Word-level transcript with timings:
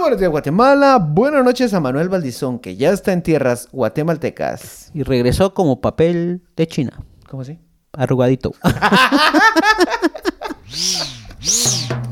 buenos 0.00 0.18
días, 0.18 0.30
Guatemala. 0.30 0.98
Buenas 0.98 1.44
noches 1.44 1.74
a 1.74 1.80
Manuel 1.80 2.08
Valdizón, 2.08 2.58
que 2.58 2.76
ya 2.76 2.90
está 2.90 3.12
en 3.12 3.22
tierras 3.22 3.68
guatemaltecas. 3.72 4.90
Y 4.94 5.02
regresó 5.02 5.54
como 5.54 5.80
papel 5.80 6.42
de 6.56 6.66
China. 6.66 7.04
¿Cómo 7.28 7.42
así? 7.42 7.58
Arrugadito. 7.92 8.52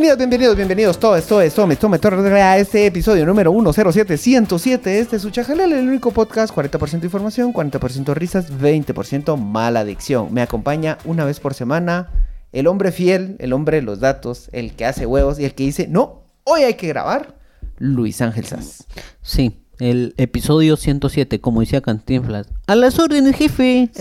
Bienvenidos, 0.00 0.16
bienvenidos, 0.16 0.56
bienvenidos. 0.56 0.98
Todo 0.98 1.14
esto 1.14 1.42
es 1.42 1.54
Tome, 1.54 1.76
Tome, 1.76 1.98
Tome, 1.98 2.40
a 2.40 2.56
este 2.56 2.86
episodio 2.86 3.26
número 3.26 3.52
107, 3.52 4.16
107. 4.16 4.98
Este 4.98 5.16
es 5.16 5.20
su 5.20 5.28
el 5.28 5.88
único 5.88 6.10
podcast. 6.10 6.54
40% 6.54 7.04
información, 7.04 7.52
40% 7.52 8.14
risas, 8.14 8.50
20% 8.50 9.36
mala 9.36 9.80
adicción. 9.80 10.32
Me 10.32 10.40
acompaña 10.40 10.96
una 11.04 11.26
vez 11.26 11.38
por 11.38 11.52
semana 11.52 12.08
el 12.50 12.66
hombre 12.66 12.92
fiel, 12.92 13.36
el 13.40 13.52
hombre 13.52 13.76
de 13.76 13.82
los 13.82 14.00
datos, 14.00 14.48
el 14.52 14.72
que 14.72 14.86
hace 14.86 15.04
huevos 15.04 15.38
y 15.38 15.44
el 15.44 15.54
que 15.54 15.64
dice, 15.64 15.86
no, 15.86 16.22
hoy 16.44 16.62
hay 16.62 16.74
que 16.74 16.88
grabar, 16.88 17.34
Luis 17.76 18.22
Ángel 18.22 18.46
Sass. 18.46 18.86
Sí, 19.20 19.60
el 19.80 20.14
episodio 20.18 20.76
107, 20.76 21.40
como 21.40 21.60
decía 21.60 21.80
Cantinflas. 21.80 22.46
A 22.66 22.74
las 22.76 22.98
órdenes, 22.98 23.34
jefe. 23.36 23.90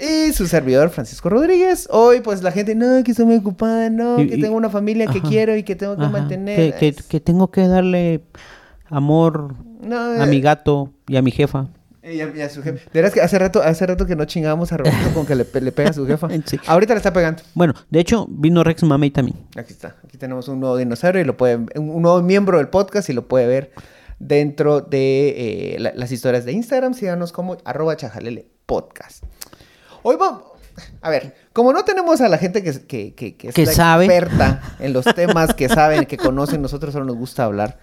Y 0.00 0.32
su 0.32 0.46
servidor 0.46 0.90
Francisco 0.90 1.28
Rodríguez. 1.28 1.88
Hoy, 1.90 2.20
pues 2.20 2.42
la 2.42 2.50
gente, 2.52 2.74
no, 2.74 3.02
que 3.04 3.10
estoy 3.12 3.26
muy 3.26 3.36
ocupada, 3.36 3.90
no, 3.90 4.20
Y- 4.20 4.28
que 4.28 4.36
y- 4.36 4.40
tengo 4.40 4.56
una 4.56 4.70
familia 4.70 5.06
que 5.06 5.20
quiero 5.20 5.56
y 5.56 5.62
que 5.62 5.76
tengo 5.76 5.96
que 5.96 6.02
Ajá, 6.02 6.10
mantener. 6.10 6.74
Que, 6.74 6.92
que- 6.94 7.02
que 7.02 7.20
tengo 7.20 7.50
que 7.50 7.66
darle 7.68 8.22
amor 8.86 9.54
No, 9.82 9.98
a 10.22 10.26
mi 10.26 10.40
gato 10.40 10.92
y 11.08 11.16
a 11.16 11.22
mi 11.22 11.30
jefa. 11.30 11.68
Y 12.02 12.20
a, 12.20 12.30
y 12.36 12.40
a 12.42 12.50
su 12.50 12.62
jefe. 12.62 12.80
De 12.92 13.00
verdad 13.00 13.08
es 13.08 13.14
que 13.14 13.22
hace 13.22 13.38
rato, 13.38 13.62
hace 13.62 13.86
rato 13.86 14.04
que 14.04 14.14
no 14.14 14.26
chingábamos 14.26 14.70
a 14.72 14.76
Roberto 14.76 15.14
con 15.14 15.24
que 15.24 15.34
le, 15.34 15.46
le 15.60 15.72
pega 15.72 15.88
a 15.90 15.92
su 15.94 16.06
jefa. 16.06 16.28
Sí. 16.46 16.58
Ahorita 16.66 16.92
le 16.92 16.98
está 16.98 17.12
pegando. 17.14 17.42
Bueno, 17.54 17.72
de 17.90 18.00
hecho, 18.00 18.26
vino 18.28 18.62
Rex 18.62 18.82
Mamey 18.82 19.10
también. 19.10 19.38
Aquí 19.56 19.72
está. 19.72 19.96
Aquí 20.04 20.18
tenemos 20.18 20.48
un 20.48 20.60
nuevo 20.60 20.76
dinosaurio 20.76 21.22
y 21.22 21.24
lo 21.24 21.36
pueden, 21.36 21.68
un 21.76 22.02
nuevo 22.02 22.20
miembro 22.20 22.58
del 22.58 22.68
podcast 22.68 23.08
y 23.08 23.14
lo 23.14 23.26
puede 23.26 23.46
ver 23.46 23.70
dentro 24.26 24.80
de 24.80 25.74
eh, 25.74 25.76
la- 25.78 25.92
las 25.94 26.10
historias 26.12 26.44
de 26.44 26.52
Instagram. 26.52 26.94
Síganos 26.94 27.32
como 27.32 27.56
arroba 27.64 27.96
chajalele 27.96 28.46
podcast. 28.66 29.24
Hoy 30.02 30.16
vamos. 30.16 30.42
A 31.02 31.10
ver, 31.10 31.34
como 31.52 31.72
no 31.72 31.84
tenemos 31.84 32.20
a 32.20 32.28
la 32.28 32.36
gente 32.36 32.62
que, 32.64 32.72
que, 32.86 33.14
que, 33.14 33.36
que 33.36 33.48
es 33.48 33.68
la 33.68 33.72
sabe. 33.72 34.06
experta 34.06 34.76
en 34.80 34.92
los 34.92 35.04
temas 35.04 35.54
que 35.54 35.68
saben, 35.68 36.04
que 36.06 36.16
conocen, 36.16 36.60
nosotros 36.62 36.92
solo 36.92 37.04
nos 37.04 37.16
gusta 37.16 37.44
hablar. 37.44 37.78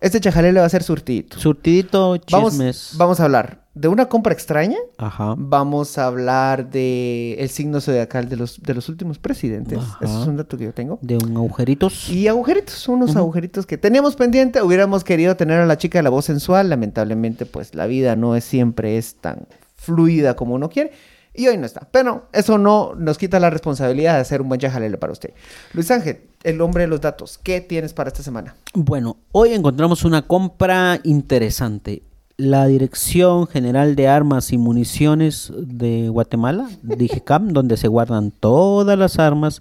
Este 0.00 0.18
chajalele 0.20 0.60
va 0.60 0.66
a 0.66 0.70
ser 0.70 0.82
surtidito. 0.82 1.38
Surtidito, 1.38 2.18
Vamos, 2.30 2.52
chismes. 2.52 2.94
vamos 2.96 3.20
a 3.20 3.24
hablar 3.24 3.64
de 3.74 3.88
una 3.88 4.08
compra 4.08 4.32
extraña. 4.32 4.78
Ajá. 4.96 5.34
Vamos 5.36 5.98
a 5.98 6.06
hablar 6.06 6.70
de 6.70 7.34
el 7.34 7.50
signo 7.50 7.80
zodiacal 7.80 8.28
de 8.28 8.36
los, 8.36 8.62
de 8.62 8.74
los 8.74 8.88
últimos 8.88 9.18
presidentes. 9.18 9.78
Ajá. 9.78 9.98
Ese 10.04 10.20
es 10.22 10.26
un 10.26 10.36
dato 10.38 10.56
que 10.56 10.64
yo 10.64 10.72
tengo. 10.72 10.98
De 11.02 11.16
un 11.16 11.36
agujeritos. 11.36 12.08
Y 12.08 12.28
agujeritos, 12.28 12.88
unos 12.88 13.14
agujeritos 13.14 13.66
que 13.66 13.76
teníamos 13.76 14.16
pendiente. 14.16 14.62
Hubiéramos 14.62 15.04
querido 15.04 15.36
tener 15.36 15.60
a 15.60 15.66
la 15.66 15.76
chica 15.76 15.98
de 15.98 16.02
la 16.02 16.10
voz 16.10 16.24
sensual. 16.24 16.70
Lamentablemente, 16.70 17.44
pues 17.46 17.74
la 17.74 17.86
vida 17.86 18.16
no 18.16 18.34
es 18.36 18.44
siempre 18.44 18.96
es 18.96 19.16
tan 19.16 19.46
fluida 19.76 20.34
como 20.34 20.54
uno 20.54 20.70
quiere. 20.70 20.92
Y 21.34 21.46
hoy 21.46 21.58
no 21.58 21.66
está. 21.66 21.88
Pero 21.92 22.26
eso 22.32 22.58
no 22.58 22.94
nos 22.96 23.18
quita 23.18 23.38
la 23.38 23.50
responsabilidad 23.50 24.14
de 24.14 24.20
hacer 24.20 24.40
un 24.40 24.48
buen 24.48 24.60
chajalele 24.60 24.98
para 24.98 25.12
usted. 25.12 25.32
Luis 25.74 25.90
Ángel, 25.90 26.22
el 26.42 26.60
hombre 26.60 26.82
de 26.84 26.88
los 26.88 27.00
datos. 27.00 27.38
¿Qué 27.42 27.60
tienes 27.60 27.92
para 27.92 28.08
esta 28.08 28.22
semana? 28.22 28.54
Bueno, 28.74 29.16
hoy 29.32 29.52
encontramos 29.52 30.04
una 30.04 30.22
compra 30.22 31.00
interesante. 31.04 32.02
La 32.36 32.66
Dirección 32.66 33.46
General 33.46 33.94
de 33.96 34.08
Armas 34.08 34.52
y 34.52 34.56
Municiones 34.58 35.52
de 35.56 36.08
Guatemala, 36.08 36.70
DIGECAM, 36.82 37.48
donde 37.48 37.76
se 37.76 37.88
guardan 37.88 38.30
todas 38.30 38.98
las 38.98 39.18
armas 39.18 39.60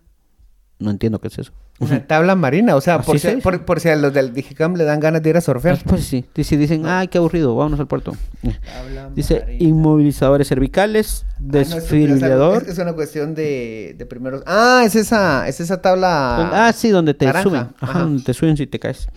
No 0.79 0.91
entiendo 0.91 1.19
qué 1.19 1.29
es 1.29 1.39
eso. 1.39 1.53
Una 1.79 2.05
tabla 2.05 2.35
marina, 2.35 2.75
o 2.75 2.81
sea, 2.81 3.01
por 3.01 3.17
si, 3.19 3.27
por, 3.37 3.63
por 3.63 3.79
si 3.79 3.87
a 3.87 3.95
los 3.95 4.13
del 4.13 4.33
Digicam 4.33 4.75
le 4.75 4.83
dan 4.83 4.99
ganas 4.99 5.23
de 5.23 5.29
ir 5.29 5.37
a 5.37 5.41
surfear. 5.41 5.75
Pues, 5.85 5.85
pues 5.85 6.25
sí, 6.35 6.43
si 6.43 6.57
dicen, 6.57 6.85
ay, 6.85 7.07
qué 7.07 7.17
aburrido, 7.19 7.55
vámonos 7.55 7.79
al 7.79 7.87
puerto. 7.87 8.11
Tabla 8.41 9.09
Dice, 9.15 9.39
marina. 9.45 9.63
inmovilizadores 9.63 10.49
cervicales, 10.49 11.25
Ah, 11.35 11.39
no, 11.41 11.51
desfibrilador. 11.59 12.63
Es, 12.63 12.67
es 12.69 12.77
una 12.79 12.91
cuestión 12.93 13.33
de, 13.33 13.95
de 13.97 14.05
primeros. 14.05 14.43
Ah, 14.45 14.83
es 14.85 14.95
esa, 14.97 15.47
es 15.47 15.61
esa 15.61 15.81
tabla. 15.81 16.67
Ah, 16.67 16.73
sí, 16.73 16.89
donde 16.89 17.13
te 17.13 17.25
naranja. 17.27 17.43
suben. 17.43 17.61
Ajá, 17.61 17.75
Ajá. 17.79 17.99
donde 18.01 18.23
te 18.23 18.33
suben 18.33 18.57
si 18.57 18.67
te 18.67 18.77
caes. 18.79 19.07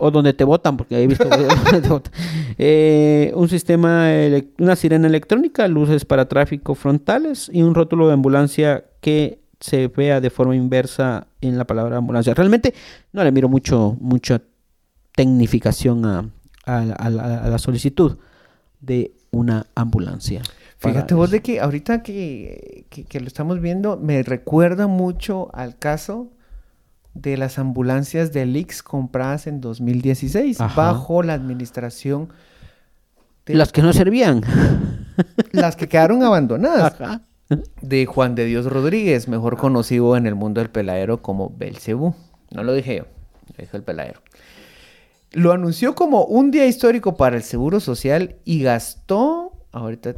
O 0.00 0.10
donde 0.10 0.32
te 0.32 0.44
botan, 0.44 0.76
porque 0.76 1.02
he 1.02 1.06
visto. 1.06 1.28
Eh, 2.60 3.32
un 3.34 3.48
sistema, 3.48 4.08
una 4.58 4.74
sirena 4.76 5.06
electrónica, 5.06 5.66
luces 5.68 6.04
para 6.04 6.28
tráfico 6.28 6.74
frontales 6.74 7.50
y 7.52 7.62
un 7.62 7.74
rótulo 7.74 8.06
de 8.08 8.14
ambulancia 8.14 8.84
que 9.00 9.38
se 9.60 9.88
vea 9.88 10.20
de 10.20 10.30
forma 10.30 10.54
inversa 10.56 11.26
en 11.40 11.58
la 11.58 11.64
palabra 11.66 11.96
ambulancia. 11.98 12.34
Realmente 12.34 12.74
no 13.12 13.22
le 13.24 13.32
miro 13.32 13.48
mucho, 13.48 13.96
mucha 14.00 14.40
tecnificación 15.14 16.04
a, 16.04 16.28
a 16.64 16.84
la- 16.84 16.94
a 16.94 17.10
la- 17.10 17.38
a 17.44 17.48
la 17.48 17.58
solicitud 17.58 18.18
de 18.80 19.12
una 19.30 19.66
ambulancia. 19.74 20.42
Fíjate 20.78 21.14
vos 21.14 21.30
de 21.32 21.42
que 21.42 21.60
ahorita 21.60 22.02
que, 22.04 22.86
que, 22.88 23.04
que 23.04 23.20
lo 23.20 23.26
estamos 23.26 23.60
viendo, 23.60 23.96
me 23.96 24.22
recuerda 24.22 24.86
mucho 24.86 25.48
al 25.52 25.76
caso 25.76 26.30
de 27.20 27.36
las 27.36 27.58
ambulancias 27.58 28.32
de 28.32 28.46
Lix 28.46 28.82
compradas 28.82 29.46
en 29.46 29.60
2016 29.60 30.60
Ajá. 30.60 30.74
bajo 30.92 31.22
la 31.22 31.34
administración 31.34 32.28
de- 33.46 33.54
Las 33.54 33.72
que 33.72 33.82
no 33.82 33.92
servían. 33.92 34.42
Las 35.52 35.76
que 35.76 35.88
quedaron 35.88 36.22
abandonadas. 36.22 37.00
Ajá. 37.00 37.22
De 37.80 38.04
Juan 38.06 38.34
de 38.34 38.44
Dios 38.44 38.66
Rodríguez, 38.66 39.26
mejor 39.26 39.56
conocido 39.56 40.16
en 40.16 40.26
el 40.26 40.34
mundo 40.34 40.60
del 40.60 40.68
peladero 40.70 41.22
como 41.22 41.50
Belcebú. 41.56 42.14
No 42.50 42.62
lo 42.62 42.74
dije 42.74 42.96
yo, 42.98 43.04
lo 43.56 43.62
dijo 43.64 43.76
el 43.76 43.82
peladero. 43.82 44.20
Lo 45.32 45.52
anunció 45.52 45.94
como 45.94 46.24
un 46.24 46.50
día 46.50 46.66
histórico 46.66 47.16
para 47.16 47.36
el 47.36 47.42
Seguro 47.42 47.80
Social 47.80 48.36
y 48.44 48.62
gastó, 48.62 49.52
ahorita, 49.72 50.14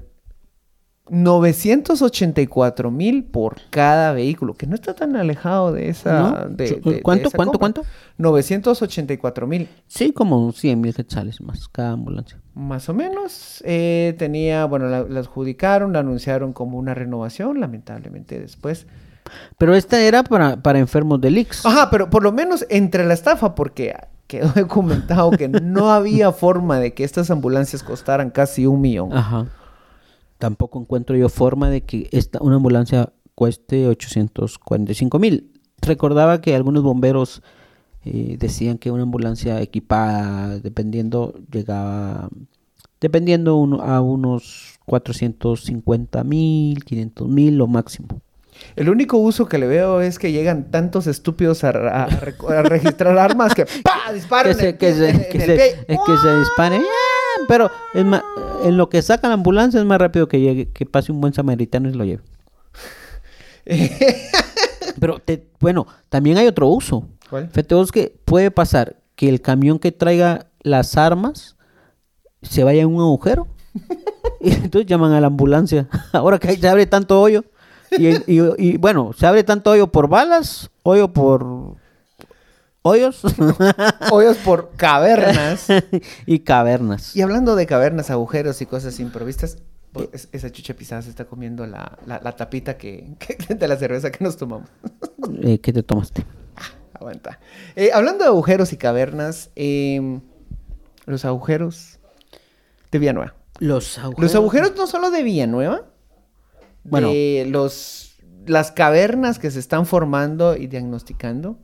984 1.11 2.91
mil 2.91 3.25
por 3.25 3.59
cada 3.71 4.13
vehículo, 4.13 4.55
que 4.55 4.67
no 4.67 4.75
está 4.75 4.95
tan 4.95 5.17
alejado 5.17 5.73
de 5.73 5.89
esa... 5.89 6.19
¿No? 6.21 6.49
de- 6.49 6.81
de 6.85 7.03
¿cuánto, 7.03 7.29
esa 7.29 7.37
cuánto, 7.37 7.59
compra. 7.59 7.83
cuánto? 7.83 7.83
984 8.19 9.47
mil. 9.47 9.69
Sí, 9.87 10.13
como 10.13 10.53
100 10.53 10.81
mil 10.81 10.95
quetzales 10.95 11.41
más 11.41 11.69
cada 11.69 11.93
ambulancia. 11.93 12.39
Más 12.55 12.89
o 12.89 12.95
menos. 12.95 13.63
Eh, 13.67 14.15
tenía, 14.19 14.65
bueno, 14.67 14.87
la, 14.89 15.03
la 15.03 15.21
adjudicaron, 15.21 15.93
la 15.93 16.01
anunciaron 16.01 16.53
como 16.53 16.79
una 16.79 16.95
renovación, 16.95 17.61
lamentablemente 17.61 18.39
después. 18.41 18.87
Pero 19.59 19.75
esta 19.75 20.01
era 20.01 20.23
para, 20.25 20.57
para 20.63 20.79
enfermos 20.79 21.21
del 21.21 21.39
IX. 21.39 21.65
Ajá, 21.67 21.89
pero 21.91 22.11
por 22.11 22.23
lo 22.23 22.33
menos 22.33 22.67
entre 22.71 23.05
la 23.05 23.15
estafa, 23.15 23.55
porque 23.55 23.95
quedó 24.27 24.49
documentado 24.55 25.31
que 25.33 25.49
no 25.49 25.91
había 25.91 26.33
forma 26.33 26.79
de 26.81 26.95
que 26.95 27.05
estas 27.05 27.31
ambulancias 27.31 27.83
costaran 27.83 28.31
casi 28.31 28.67
un 28.67 28.81
millón. 28.81 29.13
Ajá. 29.13 29.47
Tampoco 30.41 30.81
encuentro 30.81 31.15
yo 31.17 31.29
forma 31.29 31.71
de 31.71 31.83
que 31.83 32.09
esta, 32.11 32.41
una 32.43 32.57
ambulancia 32.57 33.13
cueste 33.37 33.87
845 33.87 35.19
mil. 35.21 35.53
Recordaba 35.81 36.41
que 36.41 36.55
algunos 36.57 36.83
bomberos 36.83 37.43
eh, 38.05 38.37
decían 38.39 38.79
que 38.79 38.91
una 38.91 39.03
ambulancia 39.05 39.61
equipada, 39.61 40.59
dependiendo, 40.59 41.35
llegaba, 41.53 42.29
dependiendo 43.01 43.57
uno- 43.57 43.83
a 43.83 44.01
unos 44.01 44.79
450 44.87 46.25
mil, 46.25 46.85
500 46.85 47.29
mil 47.29 47.57
lo 47.57 47.67
máximo. 47.67 48.09
El 48.77 48.91
único 48.91 49.17
uso 49.17 49.47
que 49.47 49.59
le 49.59 49.67
veo 49.67 50.01
es 50.03 50.19
que 50.19 50.33
llegan 50.33 50.71
tantos 50.71 51.07
estúpidos 51.07 51.65
a, 51.65 51.73
registrar 52.65 53.17
armas 53.19 53.55
que 53.55 53.65
¡pa! 53.85 54.13
disparan 54.13 54.55
que 54.55 54.59
se, 54.61 54.69
en- 54.71 54.79
que 54.79 54.93
se, 54.95 55.11
en- 55.11 55.19
que 55.31 55.31
en 55.37 55.41
el 55.43 55.47
se- 55.47 55.55
pie. 55.57 55.67
eh, 55.95 55.99
que 56.07 56.17
se 56.19 56.39
dispare. 56.39 56.81
Pero 57.51 57.69
es 57.95 58.05
más, 58.05 58.23
en 58.63 58.77
lo 58.77 58.89
que 58.89 59.03
saca 59.03 59.27
la 59.27 59.35
ambulancia 59.35 59.81
es 59.81 59.85
más 59.87 59.99
rápido 59.99 60.29
que 60.29 60.41
llegue, 60.41 60.69
que 60.71 60.87
pase 60.87 61.11
un 61.11 61.21
buen 61.21 61.35
samaritano 61.35 61.89
y 61.89 61.93
se 61.93 61.99
lo 61.99 62.05
lleve. 62.05 62.23
Pero 65.01 65.19
te- 65.19 65.47
bueno, 65.59 65.87
también 66.09 66.39
hay 66.39 66.47
otro 66.47 66.69
uso. 66.69 67.07
¿Cuál? 67.29 67.49
Fíjate 67.49 67.75
vos 67.75 67.93
que 67.93 68.15
puede 68.25 68.51
pasar 68.51 68.97
que 69.15 69.29
el 69.29 69.41
camión 69.41 69.79
que 69.79 69.93
traiga 69.93 70.47
las 70.63 70.97
armas 70.97 71.57
se 72.43 72.65
vaya 72.65 72.83
en 72.83 72.89
un 72.89 73.01
agujero. 73.01 73.47
y 74.41 74.53
entonces 74.53 74.87
llaman 74.87 75.13
a 75.13 75.21
la 75.21 75.27
ambulancia. 75.29 75.89
Ahora 76.13 76.39
que 76.39 76.57
se 76.57 76.69
abre 76.69 76.87
tanto 76.87 77.21
hoyo. 77.21 77.45
Y, 77.99 78.07
y- 78.09 78.55
y, 78.59 78.77
bueno, 78.77 79.11
se 79.17 79.27
abre 79.27 79.43
tanto 79.43 79.71
hoyo 79.71 79.89
por 79.89 80.09
balas, 80.09 80.71
hoyo 80.85 81.13
por 81.13 81.75
hoyos 82.83 83.23
Hoyos 84.11 84.37
por 84.39 84.71
cavernas. 84.77 85.67
y 86.27 86.41
cavernas. 86.41 87.15
Y 87.17 87.23
hablando 87.23 87.57
de 87.57 87.67
cavernas, 87.67 88.11
agujeros 88.11 88.61
y 88.63 88.67
cosas 88.67 88.99
improvistas, 89.01 89.59
pues, 89.93 90.09
es- 90.13 90.29
esa 90.33 90.51
chucha 90.51 90.75
pisada 90.75 91.03
se 91.03 91.11
está 91.11 91.25
comiendo 91.25 91.67
la, 91.67 91.99
la- 92.07 92.21
la 92.23 92.33
tapita 92.37 92.77
que, 92.77 93.15
que- 93.19 93.55
de 93.55 93.69
la 93.69 93.77
cerveza 93.77 94.11
que 94.11 94.25
nos 94.25 94.37
tomamos. 94.37 94.69
Eh, 95.43 95.59
¿Qué 95.61 95.73
te 95.73 95.83
tomaste? 95.83 96.25
Aguanta. 96.95 97.39
Eh, 97.77 97.91
hablando 97.95 98.25
de 98.25 98.29
agujeros 98.29 98.73
y 98.73 98.77
cavernas, 98.77 99.51
em, 99.57 100.21
los 101.07 101.25
agujeros 101.25 101.99
de 102.93 102.99
Villanueva. 102.99 103.35
Los 103.59 103.99
agujeros. 103.99 104.23
Los 104.23 104.35
agujeros 104.35 104.73
no 104.77 104.87
solo 104.87 105.11
de 105.11 105.23
Villanueva, 105.23 105.87
Bueno. 106.85 107.09
de 107.09 107.47
los, 107.49 108.17
las 108.47 108.71
cavernas 108.73 109.39
que 109.39 109.51
se 109.51 109.59
están 109.61 109.87
formando 109.87 110.57
y 110.57 110.67
diagnosticando, 110.67 111.59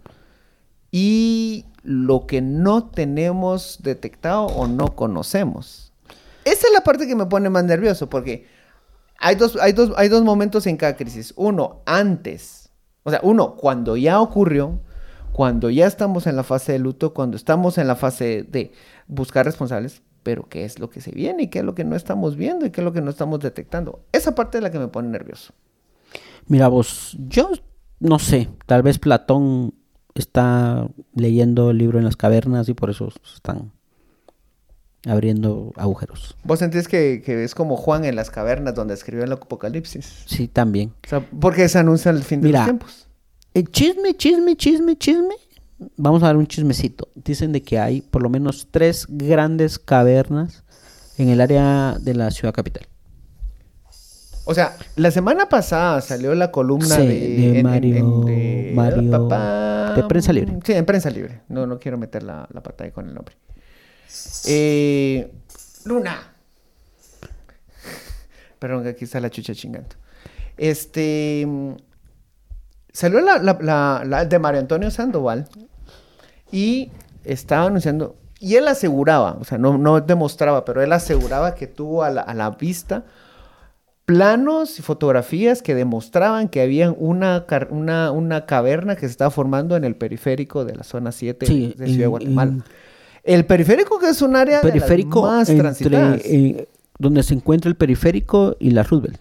y 0.99 1.67
lo 1.83 2.27
que 2.27 2.41
no 2.41 2.87
tenemos 2.87 3.81
detectado 3.83 4.47
o 4.47 4.67
no 4.67 4.97
conocemos. 4.97 5.93
Esa 6.47 6.69
es 6.69 6.73
la 6.73 6.81
parte 6.81 7.07
que 7.07 7.15
me 7.15 7.27
pone 7.27 7.51
más 7.51 7.65
nervioso, 7.65 8.09
porque 8.09 8.47
hay 9.19 9.35
dos, 9.35 9.59
hay 9.61 9.73
dos, 9.73 9.93
hay 9.99 10.09
dos 10.09 10.25
momentos 10.25 10.67
en 10.67 10.79
cada 10.79 10.97
crisis. 10.97 11.35
Uno, 11.37 11.83
antes. 11.85 12.71
O 13.03 13.11
sea, 13.11 13.21
uno, 13.23 13.57
cuando 13.57 13.99
ya 13.99 14.23
ocurrió, 14.23 14.81
cuando 15.33 15.69
ya 15.69 15.87
estamos 15.87 16.27
en 16.27 16.35
la 16.35 16.45
fase 16.45 16.73
de 16.73 16.79
luto, 16.79 17.13
cuando 17.13 17.37
estamos 17.37 17.77
en 17.77 17.89
la 17.89 17.97
fase 17.97 18.47
de 18.49 18.73
buscar 19.07 19.45
responsables, 19.45 20.01
pero 20.23 20.49
qué 20.49 20.65
es 20.65 20.79
lo 20.79 20.89
que 20.89 21.03
se 21.03 21.11
viene 21.11 21.43
y 21.43 21.49
qué 21.49 21.59
es 21.59 21.65
lo 21.67 21.75
que 21.75 21.85
no 21.85 21.95
estamos 21.95 22.37
viendo 22.37 22.65
y 22.65 22.71
qué 22.71 22.81
es 22.81 22.85
lo 22.87 22.95
que 22.95 23.03
no 23.03 23.11
estamos 23.11 23.41
detectando. 23.41 24.01
Esa 24.13 24.35
parte 24.35 24.57
es 24.57 24.65
la 24.65 24.71
que 24.71 24.79
me 24.79 24.89
pone 24.89 25.11
nervioso. 25.11 25.53
Mira 26.47 26.69
vos, 26.69 27.19
yo 27.29 27.51
no 28.01 28.19
sé, 28.19 28.49
tal 28.65 28.83
vez 28.83 28.99
Platón 28.99 29.75
está 30.21 30.89
leyendo 31.15 31.71
el 31.71 31.79
libro 31.79 31.99
en 31.99 32.05
las 32.05 32.17
cavernas 32.17 32.69
y 32.69 32.75
por 32.75 32.91
eso 32.91 33.13
están 33.35 33.73
abriendo 35.07 35.73
agujeros. 35.77 36.37
¿Vos 36.45 36.59
sentís 36.59 36.89
que, 36.89 37.23
que 37.25 37.45
es 37.45 37.55
como 37.55 37.77
Juan 37.77 38.05
en 38.05 38.17
las 38.17 38.31
cavernas 38.31 38.75
donde 38.75 38.95
escribió 38.95 39.25
el 39.25 39.33
Apocalipsis? 39.33 40.25
Sí, 40.27 40.49
también. 40.49 40.93
O 41.05 41.09
sea, 41.09 41.21
porque 41.41 41.69
se 41.69 41.79
anuncia 41.79 42.11
el 42.11 42.23
fin 42.23 42.41
de 42.41 42.49
Mira. 42.49 42.61
los 42.61 42.67
tiempos. 42.67 43.09
El 43.55 43.71
chisme, 43.71 44.15
chisme, 44.15 44.57
chisme, 44.57 44.97
chisme. 44.97 45.35
Vamos 45.97 46.23
a 46.23 46.27
dar 46.27 46.37
un 46.37 46.47
chismecito. 46.47 47.09
Dicen 47.15 47.53
de 47.53 47.63
que 47.63 47.79
hay 47.79 48.01
por 48.01 48.23
lo 48.23 48.29
menos 48.29 48.69
tres 48.71 49.07
grandes 49.09 49.79
cavernas 49.79 50.65
en 51.19 51.29
el 51.29 51.41
área 51.41 51.97
de 52.01 52.15
la 52.15 52.31
ciudad 52.31 52.53
capital. 52.53 52.87
O 54.49 54.55
sea, 54.55 54.77
la 54.95 55.11
semana 55.11 55.49
pasada 55.49 56.01
salió 56.01 56.33
la 56.35 56.51
columna 56.53 56.95
Sí, 56.97 57.07
de, 57.07 57.53
de 57.53 57.63
Mario- 57.65 58.05
Mario- 58.75 59.29
de 59.97 60.03
Prensa 60.05 60.33
Libre. 60.33 60.59
Sí, 60.65 60.73
en 60.73 60.87
Prensa 60.87 61.11
Libre. 61.11 61.41
No, 61.49 61.67
no 61.67 61.79
quiero 61.81 61.99
meter 61.99 62.23
la, 62.23 62.47
la 62.53 62.63
pata 62.63 62.85
ahí 62.85 62.93
con 62.93 63.09
el 63.09 63.15
nombre. 63.15 63.37
Eh, 64.47 65.33
Luna. 65.85 66.33
Perdón, 68.59 68.83
que 68.85 68.91
aquí 68.91 69.05
está 69.05 69.21
la 69.21 69.31
chucha 69.31 69.55
chingando. 69.55 69.89
Este. 70.57 71.47
Salió 72.93 73.21
la, 73.21 73.39
la- 73.39 73.59
la- 73.61 74.03
la 74.07 74.25
de 74.25 74.39
Mario 74.39 74.61
Antonio 74.61 74.91
Sandoval 74.91 75.49
y 76.51 76.91
estaba 77.25 77.67
anunciando. 77.67 78.17
Y 78.39 78.57
él 78.57 78.69
aseguraba, 78.69 79.39
o 79.41 79.45
sea, 79.45 79.59
no, 79.59 79.77
no 79.79 80.01
demostraba, 80.01 80.65
pero 80.65 80.83
él 80.83 80.93
aseguraba 80.93 81.55
que 81.55 81.67
tuvo 81.67 82.03
a 82.05 82.11
la, 82.11 82.21
a 82.21 82.35
la 82.35 82.51
vista 82.51 83.05
planos 84.07 84.79
y 84.79 84.83
fotografías 84.83 85.63
que 85.63 85.75
demostraban 85.75 86.49
que 86.49 86.61
había 86.63 86.93
una, 86.93 87.45
una, 87.71 88.13
una 88.13 88.47
caverna 88.47 88.95
que 88.95 89.01
se 89.03 89.07
estaba 89.07 89.31
formando 89.31 89.77
en 89.77 89.85
el 89.85 89.97
periférico 89.97 90.65
de 90.65 90.77
la 90.77 90.85
zona 90.85 91.11
7 91.13 91.45
Sí, 91.45 91.75
de 91.77 91.87
Ciudad 91.87 91.99
de 92.01 92.07
Guatemala. 92.07 92.51
en- 92.53 92.65
El 93.25 93.45
periférico 93.47 93.99
que 93.99 94.09
es 94.09 94.23
un 94.23 94.37
área 94.37 94.61
de 94.61 94.63
las 94.69 94.73
Periférico 94.73 95.23
más 95.23 95.49
entre 95.49 95.63
transitadas. 95.63 96.21
eh, 96.25 96.69
donde 96.99 97.23
se 97.25 97.35
encuentra 97.35 97.69
el 97.69 97.75
periférico 97.77 98.57
y 98.61 98.71
la 98.71 98.85
Roosevelt. 98.85 99.19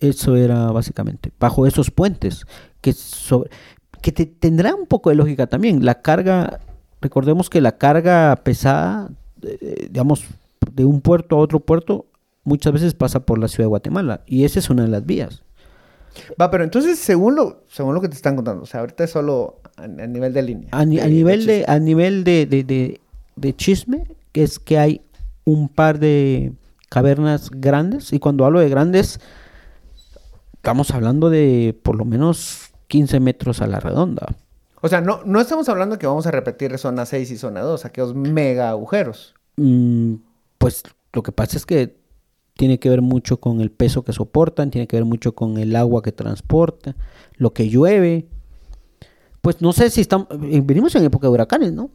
Eso 0.00 0.34
era 0.36 0.70
básicamente 0.72 1.30
bajo 1.38 1.66
esos 1.66 1.90
puentes 1.92 2.44
que 2.80 2.92
sobre- 2.92 3.48
que 4.02 4.10
te- 4.12 4.26
tendrá 4.26 4.74
un 4.74 4.86
poco 4.86 5.08
de 5.10 5.16
lógica 5.16 5.46
también. 5.46 5.84
La 5.84 6.02
carga, 6.02 6.58
recordemos 7.00 7.48
que 7.48 7.60
la 7.60 7.78
carga 7.78 8.34
pesada, 8.42 9.08
eh, 9.42 9.86
digamos, 9.90 10.24
de 10.72 10.84
un 10.84 11.00
puerto 11.00 11.36
a 11.36 11.38
otro 11.38 11.60
puerto, 11.60 12.06
muchas 12.44 12.72
veces 12.72 12.94
pasa 12.94 13.20
por 13.20 13.38
la 13.38 13.48
ciudad 13.48 13.64
de 13.64 13.68
Guatemala 13.70 14.22
y 14.26 14.44
esa 14.44 14.58
es 14.58 14.70
una 14.70 14.82
de 14.84 14.88
las 14.88 15.04
vías. 15.04 15.42
Va, 16.40 16.50
pero 16.50 16.62
entonces, 16.62 16.98
según 16.98 17.34
lo, 17.34 17.64
según 17.68 17.94
lo 17.94 18.00
que 18.00 18.08
te 18.08 18.14
están 18.14 18.36
contando, 18.36 18.62
o 18.62 18.66
sea, 18.66 18.80
ahorita 18.80 19.02
es 19.04 19.10
solo 19.10 19.60
a, 19.76 19.82
a 19.84 19.88
nivel 19.88 20.32
de 20.32 20.42
línea. 20.42 20.68
A, 20.70 20.84
ni- 20.84 21.00
a 21.00 21.04
de- 21.04 21.10
nivel 21.10 21.44
de, 21.46 21.58
chisme. 21.60 21.74
a 21.74 21.78
nivel 21.80 22.24
de, 22.24 22.46
de- 22.46 22.62
de- 22.64 23.00
de 23.34 23.56
chisme, 23.56 24.04
que 24.30 24.44
es 24.44 24.58
que 24.60 24.78
hay 24.78 25.00
un 25.44 25.68
par 25.68 25.98
de 25.98 26.52
cavernas 26.88 27.50
grandes, 27.50 28.12
y 28.12 28.20
cuando 28.20 28.44
hablo 28.44 28.60
de 28.60 28.68
grandes, 28.68 29.18
estamos 30.54 30.90
hablando 30.92 31.30
de 31.30 31.76
por 31.82 31.96
lo 31.96 32.04
menos 32.04 32.70
15 32.88 33.18
metros 33.20 33.60
a 33.60 33.66
la 33.66 33.80
redonda. 33.80 34.26
O 34.80 34.88
sea, 34.88 35.00
no, 35.00 35.20
no 35.24 35.40
estamos 35.40 35.68
hablando 35.68 35.98
que 35.98 36.06
vamos 36.06 36.26
a 36.26 36.30
repetir 36.30 36.76
zona 36.78 37.06
6 37.06 37.30
y 37.30 37.36
zona 37.38 37.60
2, 37.60 37.84
aquellos 37.86 38.14
mega 38.14 38.70
agujeros. 38.70 39.34
Mm, 39.56 40.14
pues 40.58 40.82
lo 41.12 41.22
que 41.22 41.32
pasa 41.32 41.56
es 41.56 41.66
que 41.66 41.96
tiene 42.56 42.78
que 42.78 42.88
ver 42.88 43.02
mucho 43.02 43.38
con 43.40 43.60
el 43.60 43.70
peso 43.70 44.04
que 44.04 44.12
soportan, 44.12 44.70
tiene 44.70 44.86
que 44.86 44.96
ver 44.96 45.04
mucho 45.04 45.34
con 45.34 45.58
el 45.58 45.74
agua 45.76 46.02
que 46.02 46.12
transporta, 46.12 46.96
lo 47.36 47.52
que 47.52 47.68
llueve. 47.68 48.26
Pues 49.40 49.60
no 49.60 49.72
sé 49.72 49.90
si 49.90 50.00
estamos, 50.00 50.28
eh, 50.30 50.62
venimos 50.64 50.94
en 50.94 51.04
época 51.04 51.26
de 51.26 51.32
huracanes, 51.32 51.72
¿no? 51.72 51.90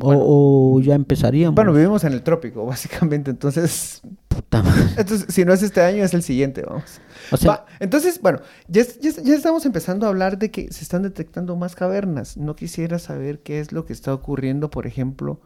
O- 0.00 0.74
o, 0.76 0.80
ya 0.80 0.94
empezaríamos. 0.94 1.54
Bueno, 1.54 1.72
vivimos 1.72 2.02
en 2.04 2.12
el 2.12 2.22
trópico, 2.22 2.66
básicamente, 2.66 3.30
entonces... 3.30 4.02
Puta 4.28 4.62
madre. 4.62 4.82
Entonces, 4.98 5.32
si 5.32 5.44
no 5.46 5.52
es 5.54 5.62
este 5.62 5.80
año, 5.80 6.04
es 6.04 6.12
el 6.12 6.22
siguiente, 6.22 6.62
vamos. 6.62 7.00
O 7.30 7.36
sea, 7.38 7.50
Va, 7.50 7.66
entonces, 7.80 8.20
bueno, 8.20 8.40
ya 8.68 8.82
estamos 8.82 9.64
empezando 9.64 10.04
a 10.04 10.10
hablar 10.10 10.38
de 10.38 10.50
que 10.50 10.70
se 10.72 10.82
están 10.82 11.02
detectando 11.02 11.56
más 11.56 11.74
cavernas. 11.74 12.36
No 12.36 12.54
quisiera 12.56 12.98
saber 12.98 13.40
qué 13.40 13.60
es 13.60 13.72
lo 13.72 13.86
que 13.86 13.94
está 13.94 14.12
ocurriendo, 14.12 14.68
por 14.68 14.86
ejemplo, 14.86 15.40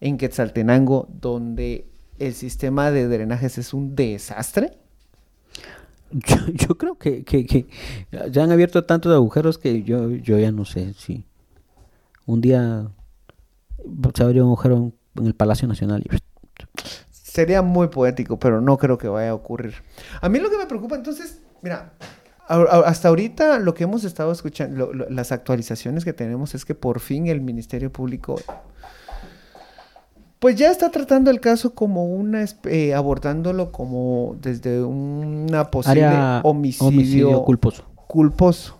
en 0.00 0.16
Quetzaltenango, 0.16 1.08
donde 1.20 1.91
el 2.18 2.34
sistema 2.34 2.90
de 2.90 3.08
drenajes 3.08 3.58
es 3.58 3.72
un 3.74 3.94
desastre. 3.96 4.78
Yo, 6.10 6.36
yo 6.52 6.76
creo 6.76 6.98
que, 6.98 7.24
que, 7.24 7.46
que 7.46 7.66
ya 8.30 8.44
han 8.44 8.52
abierto 8.52 8.84
tantos 8.84 9.14
agujeros 9.14 9.56
que 9.58 9.82
yo, 9.82 10.10
yo 10.10 10.38
ya 10.38 10.52
no 10.52 10.64
sé 10.66 10.92
si 10.92 11.24
un 12.26 12.40
día 12.42 12.90
se 14.14 14.22
abrió 14.22 14.44
un 14.44 14.50
agujero 14.50 14.92
en, 15.16 15.26
el 15.26 15.34
Palacio 15.34 15.66
Nacional 15.66 16.04
y 16.04 16.10
Sería 17.10 17.62
muy 17.62 17.88
poético, 17.88 18.38
pero 18.38 18.60
no 18.60 18.76
creo 18.76 18.98
que 18.98 19.08
vaya 19.08 19.30
a 19.30 19.34
ocurrir. 19.34 19.74
A 20.20 20.28
mí 20.28 20.38
lo 20.38 20.50
que 20.50 20.58
me 20.58 20.66
preocupa, 20.66 20.96
entonces, 20.96 21.40
mira, 21.62 21.94
hasta 22.46 23.08
ahorita 23.08 23.58
lo 23.58 23.72
que 23.72 23.84
hemos 23.84 24.04
estado 24.04 24.32
escuchando, 24.32 24.76
lo- 24.88 24.92
lo- 24.92 25.08
las 25.10 25.32
actualizaciones 25.32 26.04
que 26.04 26.12
tenemos 26.12 26.54
es 26.54 26.66
que 26.66 26.74
por 26.74 27.00
fin 27.00 27.26
el 27.28 27.40
Ministerio 27.40 27.90
Público, 27.90 28.38
pues 30.42 30.56
ya 30.56 30.72
está 30.72 30.90
tratando 30.90 31.30
el 31.30 31.38
caso 31.38 31.72
como 31.72 32.04
una, 32.04 32.44
eh, 32.64 32.94
abordándolo 32.94 33.70
como 33.70 34.36
desde 34.42 34.82
una 34.82 35.70
posible 35.70 36.02
área 36.04 36.40
homicidio, 36.42 36.88
homicidio 36.88 37.44
culposo. 37.44 37.84
culposo. 38.08 38.76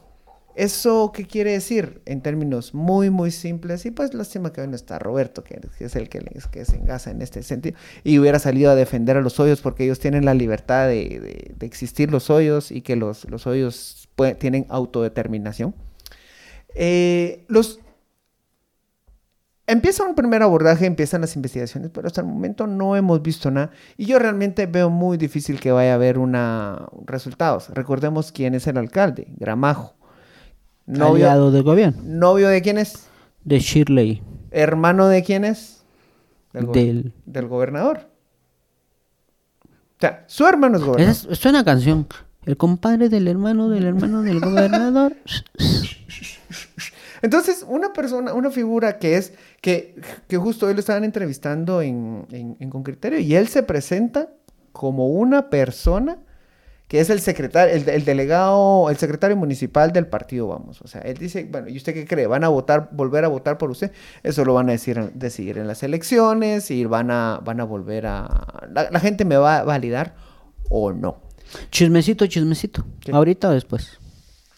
¿Eso 0.57 1.12
qué 1.14 1.25
quiere 1.25 1.52
decir? 1.52 2.02
En 2.04 2.21
términos 2.21 2.75
muy, 2.75 3.11
muy 3.11 3.31
simples. 3.31 3.87
Y 3.87 3.92
pues 3.92 4.12
lástima 4.12 4.52
que 4.52 4.61
hoy 4.61 4.66
no 4.66 4.75
está 4.75 4.99
Roberto, 4.99 5.45
que, 5.45 5.61
es 5.78 5.95
el 5.95 6.09
que, 6.09 6.21
se 6.64 6.76
engasa 6.76 7.12
en 7.12 7.23
este 7.23 7.45
sentido. 7.45 7.76
Y 8.02 8.19
hubiera 8.19 8.40
salido 8.40 8.73
a 8.73 8.75
defender 8.75 9.16
a 9.16 9.21
los 9.21 9.38
hoyos 9.38 9.61
porque 9.61 9.85
ellos 9.85 10.00
tienen 10.00 10.25
la 10.25 10.35
libertad 10.35 10.88
de, 10.88 11.21
de- 11.21 11.54
de 11.57 11.66
existir 11.66 12.11
los 12.11 12.28
hoyos 12.28 12.73
y 12.73 12.83
que 12.83 12.97
los, 12.97 13.25
los 13.31 13.47
hoyos 13.47 14.09
tienen 14.40 14.66
autodeterminación. 14.69 15.76
Eh, 16.75 17.45
los... 17.47 17.78
Empieza 19.66 20.04
un 20.04 20.14
primer 20.16 20.42
abordaje, 20.42 20.87
empiezan 20.87 21.21
las 21.21 21.37
investigaciones, 21.37 21.90
pero 21.95 22.09
hasta 22.09 22.21
el 22.21 22.26
momento 22.26 22.66
no 22.66 22.97
hemos 22.97 23.23
visto 23.23 23.50
nada. 23.50 23.71
Y 23.97 24.07
yo 24.07 24.19
realmente 24.19 24.66
veo 24.66 24.90
muy 24.90 25.16
difícil 25.16 25.61
que 25.61 25.71
vaya 25.71 25.92
a 25.92 25.95
haber 25.95 26.19
una 26.19 26.88
resultados. 27.07 27.69
Recordemos 27.71 28.33
quién 28.33 28.54
es 28.54 28.66
el 28.66 28.76
alcalde, 28.76 29.28
Gramajo. 29.37 29.95
Novio, 30.87 31.26
Aliado 31.26 31.52
del 31.52 31.62
gobierno. 31.62 32.02
novio 32.04 32.49
de 32.49 32.61
quién 32.61 32.76
es, 32.76 33.07
De 33.45 33.61
Shirley. 33.61 34.21
hermano 34.50 35.07
de 35.07 35.23
quién 35.23 35.45
es, 35.45 35.85
del, 36.52 36.66
go- 36.66 36.73
Del- 36.73 37.12
del 37.25 37.47
gobernador. 37.47 38.09
O 39.64 40.00
sea, 40.00 40.25
su 40.26 40.45
hermano 40.45 40.78
es 40.78 40.83
gobernador. 40.83 41.12
Esa 41.12 41.33
es, 41.33 41.38
suena 41.38 41.64
canción. 41.64 42.09
El 42.45 42.57
compadre 42.57 43.09
del 43.09 43.28
hermano 43.28 43.69
del 43.69 43.85
hermano 43.85 44.23
del 44.23 44.40
gobernador. 44.40 45.14
Entonces, 47.23 47.64
una 47.69 47.92
persona, 47.92 48.35
una 48.35 48.50
figura 48.50 48.99
que 48.99 49.16
es, 49.16 49.35
que, 49.62 49.95
que 50.28 50.37
justo 50.37 50.66
hoy 50.66 50.75
lo 50.75 50.81
estaban 50.81 51.04
entrevistando 51.04 51.81
en, 51.81 52.26
en, 52.31 52.57
en 52.61 52.69
Con 52.69 52.83
Criterio, 52.83 53.19
y 53.21 53.35
él 53.35 53.49
se 53.49 53.62
presenta 53.62 54.28
como 54.73 55.07
una 55.09 55.49
persona 55.49 56.19
que 56.88 57.00
es 57.00 57.09
el 57.09 57.21
secretario, 57.21 57.75
el, 57.75 57.88
el 57.88 58.04
delegado, 58.04 58.90
el 58.90 58.99
secretario 58.99 59.35
municipal 59.35 59.92
del 59.92 60.07
partido, 60.09 60.49
vamos. 60.49 60.83
O 60.83 60.88
sea, 60.88 61.00
él 61.00 61.16
dice, 61.16 61.49
bueno, 61.50 61.69
¿y 61.71 61.78
usted 61.78 61.95
qué 61.95 62.04
cree? 62.07 62.26
¿Van 62.26 62.45
a 62.45 62.49
votar, 62.49 62.90
volver 62.92 63.25
a 63.25 63.28
votar 63.28 63.57
por 63.57 63.71
usted? 63.71 63.92
Eso 64.23 64.45
lo 64.45 64.52
van 64.52 64.69
a 64.69 64.73
decir, 64.73 65.00
decidir 65.14 65.57
en 65.57 65.66
las 65.69 65.83
elecciones 65.83 66.71
y 66.71 66.85
van 66.85 67.11
a, 67.11 67.40
van 67.42 67.61
a 67.61 67.64
volver 67.64 68.04
a... 68.07 68.69
La, 68.71 68.90
la 68.90 69.00
gente 69.00 69.25
me 69.25 69.38
va 69.38 69.61
a 69.61 69.64
validar 69.64 70.14
o 70.69 70.92
no. 70.92 71.23
Chismecito, 71.71 72.26
chismecito. 72.26 72.85
Sí. 73.07 73.11
¿Ahorita 73.12 73.49
o 73.49 73.52
después? 73.52 73.99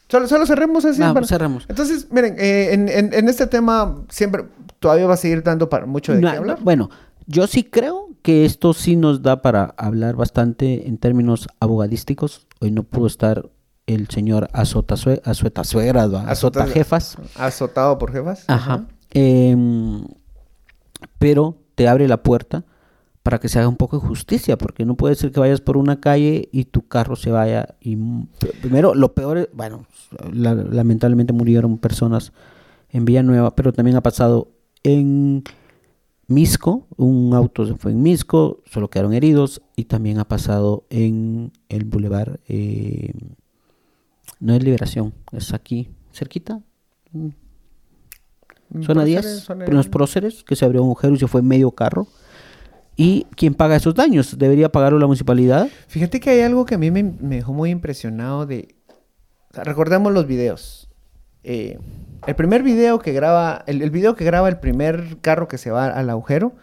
Solo, 0.09 0.27
solo 0.27 0.45
cerremos 0.45 0.85
así. 0.85 1.01
Para- 1.01 1.25
cerramos. 1.27 1.67
Entonces, 1.69 2.09
miren, 2.11 2.35
eh, 2.39 2.71
en, 2.73 2.89
en- 2.89 3.15
en 3.15 3.29
este 3.29 3.47
tema 3.47 4.05
siempre 4.09 4.45
todavía 4.85 5.07
va 5.07 5.15
a 5.15 5.17
seguir 5.17 5.43
dando 5.43 5.71
para 5.71 5.87
mucho 5.87 6.13
de 6.13 6.21
No, 6.21 6.31
qué 6.31 6.37
hablar. 6.37 6.59
no, 6.59 6.65
bueno, 6.65 6.91
yo 7.27 7.47
sí 7.47 7.65
creo 7.65 8.11
que 8.21 8.45
esto 8.45 8.75
sí 8.75 8.97
nos 8.97 9.23
da 9.23 9.41
para 9.41 9.75
hablar 9.79 10.15
bastante 10.15 10.87
en 10.89 10.99
términos 10.99 11.49
abogadísticos. 11.59 12.47
Hoy 12.61 12.71
no 12.71 12.83
pudo 12.83 13.07
estar 13.07 13.49
el 13.87 14.09
señor 14.09 14.49
Azota, 14.53 14.97
Sue- 14.99 15.23
Azueta. 15.25 15.63
Azota, 15.63 16.67
Jefas. 16.67 17.17
Azotado 17.37 17.97
por 17.99 18.13
jefas. 18.13 18.45
Ajá. 18.49 18.85
Em, 19.11 20.05
pero 21.19 21.57
te 21.75 21.89
abre 21.89 22.07
la 22.09 22.23
puerta 22.23 22.65
para 23.23 23.41
que 23.41 23.49
se 23.49 23.59
haga 23.59 23.69
un 23.69 23.77
poco 23.77 23.99
de 23.99 24.07
justicia, 24.07 24.59
porque 24.59 24.85
no 24.85 24.97
puede 24.97 25.15
ser 25.15 25.33
que 25.33 25.41
vayas 25.41 25.63
por 25.63 25.79
una 25.79 25.99
calle 26.01 26.49
y 26.53 26.65
tu 26.67 26.87
carro 26.89 27.17
se 27.17 27.31
vaya 27.31 27.75
y 27.81 27.97
primero 28.61 28.95
lo 28.95 29.15
peor 29.15 29.39
es, 29.39 29.49
bueno, 29.55 29.87
la- 30.31 30.55
lamentablemente 30.55 31.33
murieron 31.33 31.79
personas 31.79 32.33
en 32.91 33.05
Villanueva, 33.07 33.55
pero 33.57 33.73
también 33.73 33.97
ha 33.97 34.03
pasado 34.03 34.49
en 34.85 35.43
Misco, 36.29 36.87
un 36.97 37.35
auto 37.35 37.67
se 37.67 37.75
fue 37.75 37.91
en 37.93 38.03
Misco, 38.03 38.63
solo 38.65 38.89
quedaron 38.89 39.13
heridos 39.13 39.61
y 39.77 39.85
también 39.85 40.19
ha 40.19 40.27
pasado 40.29 40.85
en 40.91 41.53
el 41.69 41.85
bulevar 41.85 42.41
eh, 42.49 43.13
no 44.41 44.55
es 44.55 44.63
Liberación, 44.63 45.13
es 45.33 45.53
aquí 45.53 45.89
cerquita, 46.13 46.61
Mm, 47.13 47.29
Zona 48.83 49.03
próceres, 49.03 49.25
10, 49.25 49.45
zona- 49.45 49.65
en 49.67 49.75
los 49.75 49.89
próceres, 49.89 50.43
que 50.43 50.57
se 50.57 50.65
abrió 50.65 50.83
un 50.83 50.89
agujero 50.89 51.15
y 51.15 51.19
se 51.19 51.29
fue 51.29 51.43
medio 51.43 51.71
carro. 51.71 52.09
¿Y 52.97 53.25
quién 53.37 53.55
paga 53.55 53.77
esos 53.77 53.95
daños? 53.95 54.37
¿Debería 54.39 54.71
pagarlo 54.73 54.99
la 54.99 55.07
municipalidad? 55.07 55.69
Fíjate 55.87 56.19
que 56.19 56.31
hay 56.31 56.41
algo 56.41 56.65
que 56.65 56.75
a 56.75 56.79
mí 56.79 56.91
me, 56.91 57.03
me 57.05 57.37
dejó 57.37 57.53
muy 57.53 57.71
impresionado 57.71 58.47
de... 58.47 58.75
o 59.51 59.55
sea, 59.55 59.63
recordemos 59.65 60.13
los 60.13 60.27
videos. 60.27 60.89
Eh, 61.45 61.79
el 62.27 62.35
primer 62.35 62.63
video 62.63 62.99
que 62.99 63.13
graba, 63.13 63.63
el, 63.67 63.91
video 63.91 64.17
que 64.17 64.25
graba 64.25 64.49
el 64.49 64.59
primer 64.59 65.19
carro 65.21 65.47
que 65.47 65.59
se 65.59 65.71
va 65.71 65.87
al 65.87 66.09
agujero, 66.09 66.55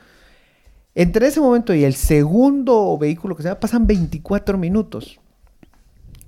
entre 0.96 1.28
ese 1.28 1.40
momento 1.40 1.74
y 1.74 1.84
el 1.84 1.94
segundo 1.94 2.98
vehículo 2.98 3.36
que 3.36 3.44
se 3.44 3.50
va, 3.50 3.60
pasan 3.60 3.88
24 3.88 4.58
minutos. 4.58 5.20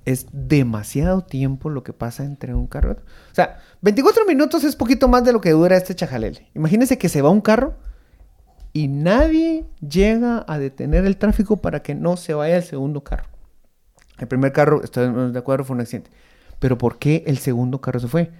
Es 0.04 0.26
demasiado 0.32 1.22
tiempo 1.22 1.68
lo 1.68 1.82
que 1.82 1.92
pasa 1.92 2.24
entre 2.24 2.54
un 2.54 2.66
carro. 2.66 2.92
O 2.92 3.34
sea, 3.34 3.58
24 3.82 4.24
minutos 4.26 4.62
es 4.64 4.76
poquito 4.76 5.08
más 5.08 5.24
de 5.24 5.32
lo 5.32 5.40
que 5.40 5.50
dura 5.50 5.76
este 5.76 5.94
chajalele. 5.94 6.46
Imagínense 6.54 6.96
que 6.96 7.08
se 7.08 7.22
va 7.22 7.30
un 7.30 7.40
carro 7.40 7.74
y 8.72 8.88
nadie 8.88 9.66
llega 9.80 10.44
a 10.46 10.58
detener 10.58 11.06
el 11.06 11.16
tráfico 11.16 11.56
para 11.56 11.82
que 11.82 11.94
no 11.94 12.16
se 12.16 12.34
vaya 12.34 12.56
el 12.56 12.62
segundo 12.62 13.02
carro. 13.02 13.24
El 14.18 14.28
primer 14.28 14.52
carro, 14.52 14.82
estoy 14.84 15.32
de 15.32 15.38
acuerdo, 15.38 15.64
fue 15.64 15.74
un 15.74 15.80
accidente. 15.80 16.10
Pero 16.60 16.78
¿por 16.78 16.98
qué 16.98 17.24
el 17.26 17.38
segundo 17.38 17.80
carro 17.80 17.98
se 17.98 18.08
fue? 18.08 18.30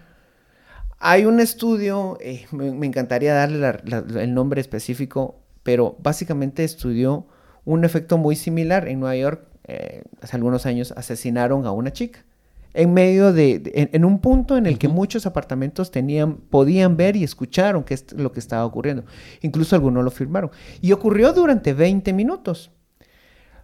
Hay 1.07 1.27
un 1.27 1.39
estudio, 1.39 2.17
eh, 2.21 2.47
me, 2.51 2.73
me 2.73 2.87
encantaría 2.87 3.35
darle 3.35 3.59
la- 3.59 3.81
la- 3.85 4.23
el 4.23 4.33
nombre 4.33 4.61
específico, 4.63 5.43
pero 5.63 5.97
básicamente 6.03 6.65
estudió 6.65 7.27
un 7.67 7.85
efecto 7.85 8.17
muy 8.17 8.37
similar. 8.37 8.89
En 8.89 9.01
Nueva 9.01 9.17
York, 9.17 9.47
eh, 9.65 10.03
hace 10.23 10.37
algunos 10.37 10.65
años, 10.65 10.93
asesinaron 10.97 11.67
a 11.67 11.73
una 11.73 11.93
chica. 11.93 12.25
En 12.73 12.95
medio 12.95 13.35
de, 13.35 13.59
de- 13.59 13.73
en, 13.75 13.91
en 13.93 14.05
un 14.07 14.19
punto 14.21 14.57
en 14.57 14.65
el 14.67 14.79
que 14.79 14.89
muchos 14.89 15.27
apartamentos 15.27 15.91
tenían, 15.91 16.37
podían 16.39 16.97
ver 16.97 17.17
y 17.17 17.25
escucharon 17.25 17.85
qué 17.85 17.95
es 17.95 18.11
lo 18.15 18.33
que 18.33 18.41
estaba 18.41 18.65
ocurriendo. 18.65 19.05
Incluso 19.43 19.77
algunos 19.77 20.05
lo 20.05 20.11
firmaron. 20.11 20.51
Y 20.81 20.93
ocurrió 20.93 21.35
durante 21.35 21.75
20 21.75 22.15
minutos. 22.15 22.71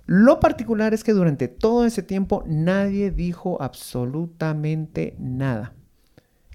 Lo 0.07 0.41
particular 0.41 0.93
es 0.93 1.05
que 1.05 1.13
durante 1.13 1.49
todo 1.49 1.87
ese 1.87 2.03
tiempo 2.03 2.45
nadie 2.47 3.11
dijo 3.11 3.61
absolutamente 3.63 5.15
nada. 5.19 5.73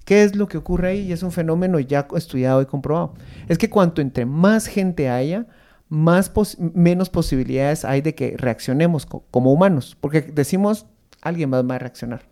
¿Qué 0.06 0.22
es 0.22 0.34
lo 0.36 0.48
que 0.48 0.56
ocurre 0.56 0.88
ahí? 0.88 1.00
Y 1.00 1.12
es 1.12 1.22
un 1.22 1.32
fenómeno 1.32 1.78
ya 1.80 2.06
estudiado 2.16 2.62
y 2.62 2.66
comprobado. 2.66 3.12
Es 3.48 3.58
que 3.58 3.68
cuanto 3.68 4.00
entre 4.00 4.24
más 4.24 4.66
gente 4.66 5.10
haya, 5.10 5.46
más 5.90 6.30
pos- 6.30 6.56
menos 6.58 7.10
posibilidades 7.10 7.84
hay 7.84 8.00
de 8.00 8.14
que 8.14 8.34
reaccionemos 8.38 9.04
co- 9.04 9.24
como 9.30 9.52
humanos. 9.52 9.96
Porque 10.00 10.22
decimos, 10.22 10.86
alguien 11.20 11.50
más 11.50 11.64
va 11.68 11.74
a 11.74 11.78
reaccionar. 11.80 12.22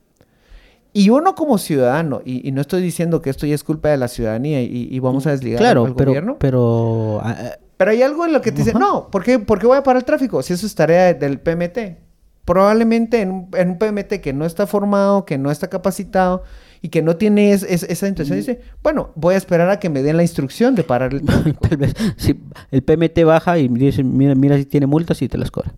Y 0.93 1.11
uno 1.11 1.35
como 1.35 1.59
ciudadano, 1.59 2.23
y, 2.25 2.49
y 2.49 2.53
no 2.53 2.61
estoy 2.61 2.81
diciendo 2.81 3.21
que 3.21 3.29
esto 3.31 3.45
ya 3.47 3.55
es 3.57 3.65
culpa 3.65 3.89
de 3.89 3.97
la 3.97 4.07
ciudadanía 4.07 4.63
y, 4.63 4.89
y 4.91 4.99
vamos 5.01 5.27
a 5.27 5.33
desligar 5.33 5.59
Claro, 5.59 5.85
al 5.87 5.95
pero, 5.97 6.11
gobierno. 6.13 6.37
pero 6.39 7.21
ah, 7.25 7.37
ah, 7.37 7.59
Pero 7.77 7.91
hay 7.91 8.03
algo 8.03 8.25
en 8.25 8.33
lo 8.33 8.41
que 8.41 8.53
te 8.53 8.59
dice, 8.59 8.71
Ajá. 8.71 8.79
no, 8.79 9.11
¿por 9.11 9.25
qué, 9.25 9.41
por 9.41 9.59
qué 9.59 9.67
voy 9.67 9.77
a 9.79 9.83
parar 9.83 10.01
el 10.03 10.05
tráfico? 10.07 10.41
Si 10.45 10.53
eso 10.53 10.65
es 10.65 10.75
tarea 10.77 11.13
del 11.13 11.41
PMT. 11.41 11.99
Probablemente 12.45 13.21
en 13.23 13.31
un, 13.33 13.49
en 13.55 13.71
un 13.71 13.79
PMT 13.79 14.21
que 14.21 14.33
no 14.33 14.45
está 14.45 14.67
formado, 14.69 15.25
que 15.25 15.39
no 15.39 15.51
está 15.51 15.69
capacitado 15.69 16.43
y 16.85 16.91
que 16.91 17.01
no 17.01 17.17
tiene 17.17 17.53
es- 17.55 17.63
es- 17.63 17.83
esa 17.85 18.07
intención, 18.09 18.37
dice, 18.37 18.61
bueno, 18.83 19.11
voy 19.15 19.33
a 19.35 19.39
esperar 19.39 19.71
a 19.71 19.81
que 19.81 19.89
me 19.89 20.03
den 20.03 20.19
la 20.19 20.23
instrucción 20.23 20.75
de 20.75 20.85
parar 20.85 21.15
el 21.15 21.23
tal 21.61 21.79
vez 21.79 21.95
si 22.19 22.39
el 22.71 22.83
PMT 22.83 23.25
baja 23.25 23.57
y 23.59 23.69
dice, 23.69 24.05
mira, 24.05 24.35
mira 24.35 24.59
si 24.59 24.67
tiene 24.67 24.87
multas 24.87 25.23
y 25.23 25.29
te 25.31 25.39
las 25.39 25.51
cobra. 25.51 25.73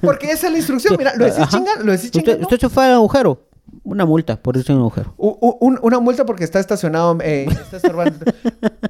Porque 0.00 0.30
esa 0.30 0.46
es 0.46 0.52
la 0.52 0.58
instrucción. 0.58 0.94
Mira, 0.98 1.14
lo 1.16 1.26
decís 1.26 1.46
chingando, 1.48 1.84
lo 1.84 1.92
decís 1.92 2.06
Usted, 2.06 2.20
chingando. 2.20 2.42
usted 2.46 2.58
se 2.60 2.68
fue 2.70 2.84
al 2.86 2.92
agujero, 2.94 3.47
una 3.90 4.04
multa 4.06 4.36
por 4.40 4.56
irse 4.56 4.72
en 4.72 4.78
un 4.78 4.82
agujero. 4.84 5.14
U- 5.16 5.36
u- 5.40 5.56
un- 5.60 5.78
una 5.82 5.98
multa 6.00 6.24
porque 6.26 6.44
está 6.44 6.60
estacionado, 6.60 7.18
eh, 7.22 7.46
está 7.62 7.76
estorbando. 7.78 8.18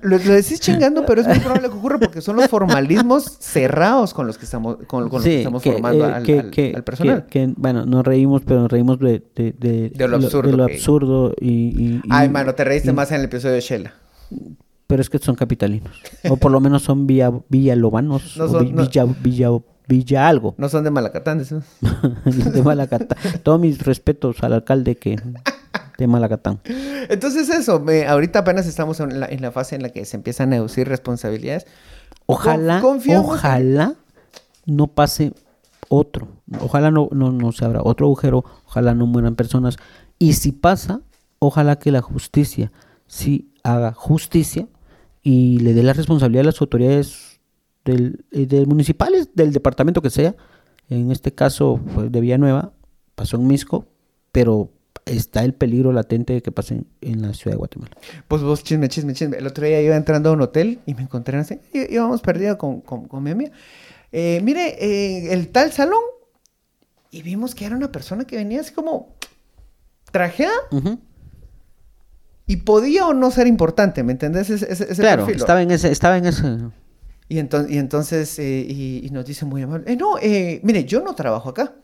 lo, 0.02 0.18
lo 0.18 0.32
decís 0.32 0.60
chingando, 0.60 1.04
pero 1.06 1.20
es 1.20 1.26
muy 1.26 1.38
probable 1.38 1.68
que 1.68 1.74
ocurra 1.76 1.98
porque 1.98 2.20
son 2.20 2.36
los 2.36 2.48
formalismos 2.48 3.24
cerrados 3.40 4.12
con 4.14 4.26
los 4.26 4.38
que 4.38 4.44
estamos, 4.44 4.76
con, 4.86 5.08
con 5.08 5.18
los 5.20 5.24
que 5.24 5.38
estamos 5.38 5.62
formando 5.62 6.08
eh, 6.08 6.12
al, 6.12 6.22
que- 6.22 6.38
al- 6.40 6.50
que- 6.50 6.72
al 6.76 6.84
personal. 6.84 7.26
que- 7.26 7.52
bueno, 7.56 7.86
nos 7.86 8.04
reímos, 8.04 8.42
pero 8.44 8.60
nos 8.60 8.70
reímos 8.70 8.98
de, 8.98 9.22
de, 9.34 9.52
de, 9.58 9.90
De 9.90 10.08
lo 10.08 10.16
absurdo 10.16 10.50
de 10.50 10.56
lo 10.56 10.66
que- 10.66 10.74
absurdo 10.74 11.34
y, 11.40 12.00
Ay, 12.10 12.28
mano, 12.28 12.54
te 12.54 12.64
reíste 12.64 12.90
y- 12.90 12.94
más 12.94 13.10
en 13.12 13.18
el 13.20 13.24
episodio 13.26 13.54
de 13.54 13.60
Shela. 13.60 13.94
Pero 14.86 15.02
es 15.02 15.10
que 15.10 15.18
son 15.18 15.34
capitalinos. 15.34 16.00
O 16.30 16.36
por 16.38 16.50
lo 16.50 16.60
menos 16.60 16.82
son 16.82 17.06
villa, 17.06 17.30
villalobanos. 17.50 18.36
No 18.38 18.44
o 18.44 18.48
son- 18.48 18.64
vi- 18.64 18.72
no- 18.72 18.82
villa, 18.84 19.04
villa, 19.22 19.48
villa 19.88 20.28
algo. 20.28 20.54
No 20.58 20.68
son 20.68 20.84
de 20.84 20.90
Malacatán, 20.90 21.40
eso. 21.40 21.62
de 22.24 22.62
Malacatán. 22.62 23.18
Todos 23.42 23.58
mis 23.60 23.78
respetos 23.82 24.42
al 24.42 24.52
alcalde 24.52 24.96
que 24.96 25.16
de 25.98 26.06
Malacatán. 26.06 26.60
Entonces 27.08 27.48
eso, 27.48 27.80
me- 27.80 28.06
ahorita 28.06 28.40
apenas 28.40 28.66
estamos 28.66 29.00
en 29.00 29.18
la, 29.20 29.26
en 29.26 29.40
la 29.42 29.50
fase 29.50 29.74
en 29.76 29.82
la 29.82 29.88
que 29.88 30.04
se 30.04 30.16
empiezan 30.16 30.52
a 30.52 30.56
deducir 30.56 30.86
responsabilidades. 30.88 31.66
Ojalá, 32.26 32.80
Con- 32.80 33.00
en- 33.06 33.16
ojalá 33.16 33.94
no 34.66 34.86
pase 34.88 35.32
otro. 35.88 36.28
Ojalá 36.60 36.90
no, 36.90 37.08
no, 37.12 37.32
no 37.32 37.50
se 37.52 37.64
abra 37.64 37.80
otro 37.82 38.06
agujero. 38.06 38.44
Ojalá 38.66 38.94
no 38.94 39.06
mueran 39.06 39.34
personas. 39.34 39.76
Y 40.18 40.34
si 40.34 40.52
pasa, 40.52 41.00
ojalá 41.38 41.78
que 41.78 41.90
la 41.90 42.02
justicia 42.02 42.70
sí 43.06 43.50
haga 43.62 43.92
justicia 43.92 44.68
y 45.22 45.58
le 45.60 45.72
dé 45.74 45.82
la 45.82 45.94
responsabilidad 45.94 46.42
a 46.42 46.46
las 46.46 46.60
autoridades 46.60 47.37
del, 47.88 48.24
eh, 48.32 48.46
de 48.46 48.66
municipales, 48.66 49.30
del 49.34 49.52
departamento 49.52 50.02
que 50.02 50.10
sea. 50.10 50.36
En 50.90 51.10
este 51.10 51.32
caso 51.32 51.80
fue 51.94 52.08
de 52.08 52.20
Villanueva, 52.20 52.72
pasó 53.14 53.36
en 53.36 53.46
Misco, 53.46 53.86
pero 54.32 54.70
está 55.04 55.44
el 55.44 55.54
peligro 55.54 55.92
latente 55.92 56.34
de 56.34 56.42
que 56.42 56.52
pase 56.52 56.82
en, 57.00 57.22
la 57.22 57.32
ciudad 57.34 57.52
de 57.52 57.58
Guatemala. 57.58 57.96
Pues 58.28 58.42
vos, 58.42 58.62
chisme, 58.62 58.88
chisme, 58.88 59.14
chisme. 59.14 59.38
El 59.38 59.46
otro 59.46 59.66
día 59.66 59.80
iba 59.80 59.96
entrando 59.96 60.30
a 60.30 60.32
un 60.32 60.40
hotel 60.42 60.80
y 60.86 60.94
me 60.94 61.02
encontré 61.02 61.38
así. 61.38 61.58
Íbamos 61.72 62.20
perdidos 62.20 62.56
con, 62.56 62.80
con, 62.80 63.08
con 63.08 63.22
mi 63.22 63.30
amiga. 63.30 63.52
Eh, 64.12 64.40
mire, 64.42 64.76
eh, 64.78 65.32
el 65.32 65.48
tal 65.48 65.72
salón. 65.72 66.02
Y 67.10 67.22
vimos 67.22 67.54
que 67.54 67.64
era 67.64 67.74
una 67.74 67.90
persona 67.90 68.26
que 68.26 68.36
venía 68.36 68.60
así 68.60 68.74
como 68.74 69.14
trajeada 70.12 70.52
y 72.46 72.56
podía 72.56 73.06
o 73.06 73.14
no 73.14 73.30
ser 73.30 73.46
importante, 73.46 74.02
¿me 74.02 74.12
entendés? 74.12 74.50
Ese, 74.50 74.70
ese, 74.70 74.92
ese 74.92 75.02
Claro, 75.02 75.24
perfil. 75.24 75.40
estaba 75.40 75.62
en 75.62 75.70
ese, 75.70 75.90
estaba 75.90 76.18
en 76.18 76.26
ese. 76.26 76.42
Y, 77.28 77.36
enton- 77.38 77.66
y 77.68 77.76
entonces, 77.78 78.38
eh, 78.38 78.64
y, 78.66 79.06
y 79.06 79.10
nos 79.10 79.24
dice 79.26 79.44
muy 79.44 79.62
amable, 79.62 79.92
eh, 79.92 79.96
no, 79.96 80.16
eh, 80.20 80.60
mire, 80.62 80.84
yo 80.84 81.00
no 81.00 81.14
trabajo 81.14 81.50
acá. 81.50 81.74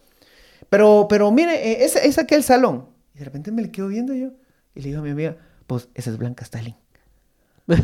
Pero, 0.70 1.06
pero 1.08 1.30
mire, 1.30 1.54
eh, 1.72 1.84
es, 1.84 1.96
es 1.96 2.18
aquel 2.18 2.42
salón. 2.42 2.86
Y 3.14 3.18
de 3.18 3.24
repente 3.26 3.52
me 3.52 3.60
le 3.62 3.70
quedo 3.70 3.88
viendo 3.88 4.14
yo. 4.14 4.28
Y 4.74 4.80
le 4.80 4.88
digo 4.88 5.00
a 5.00 5.02
mi 5.02 5.10
amiga, 5.10 5.36
pues 5.66 5.88
esa 5.94 6.10
es 6.10 6.16
Blanca 6.18 6.44
Stalin. 6.44 6.74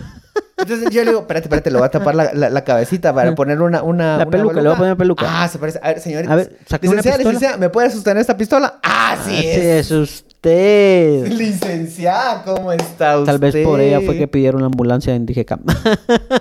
Entonces 0.59 0.91
yo 0.91 1.03
le 1.05 1.11
digo, 1.11 1.21
espérate, 1.21 1.47
espérate, 1.47 1.71
le 1.71 1.79
voy 1.79 1.87
a 1.87 1.91
tapar 1.91 2.15
la, 2.15 2.33
la- 2.35 2.51
la 2.51 2.65
cabecita 2.65 3.15
para 3.15 3.35
poner 3.35 3.61
una, 3.63 3.83
una 3.83 4.19
La 4.19 4.25
una 4.25 4.31
peluca, 4.31 4.55
le 4.57 4.63
voy 4.69 4.75
a 4.75 4.79
poner 4.79 4.97
peluca. 4.97 5.25
Ah, 5.27 5.49
se 5.49 5.59
parece. 5.59 5.81
A 5.83 5.89
ver, 5.89 6.01
señorita. 6.01 6.33
A 6.33 6.37
ver, 6.37 6.59
una 6.71 6.79
licenciada, 6.83 7.19
licenciada, 7.19 7.57
¿me 7.57 7.71
puede 7.71 7.91
sostener 7.91 8.21
esta 8.21 8.37
pistola? 8.37 8.79
Ah, 8.83 9.17
sí 9.27 9.37
es. 9.47 9.59
es 9.59 9.91
usted. 9.91 11.27
Licenciada, 11.33 12.43
¿cómo 12.45 12.73
está 12.73 13.19
usted? 13.19 13.33
Tal 13.33 13.39
vez 13.39 13.57
por 13.65 13.81
ella 13.81 14.01
fue 14.05 14.17
que 14.19 14.29
pidieron 14.29 14.61
la 14.61 14.67
ambulancia 14.67 15.15
en 15.15 15.25
DGCAM. 15.27 15.61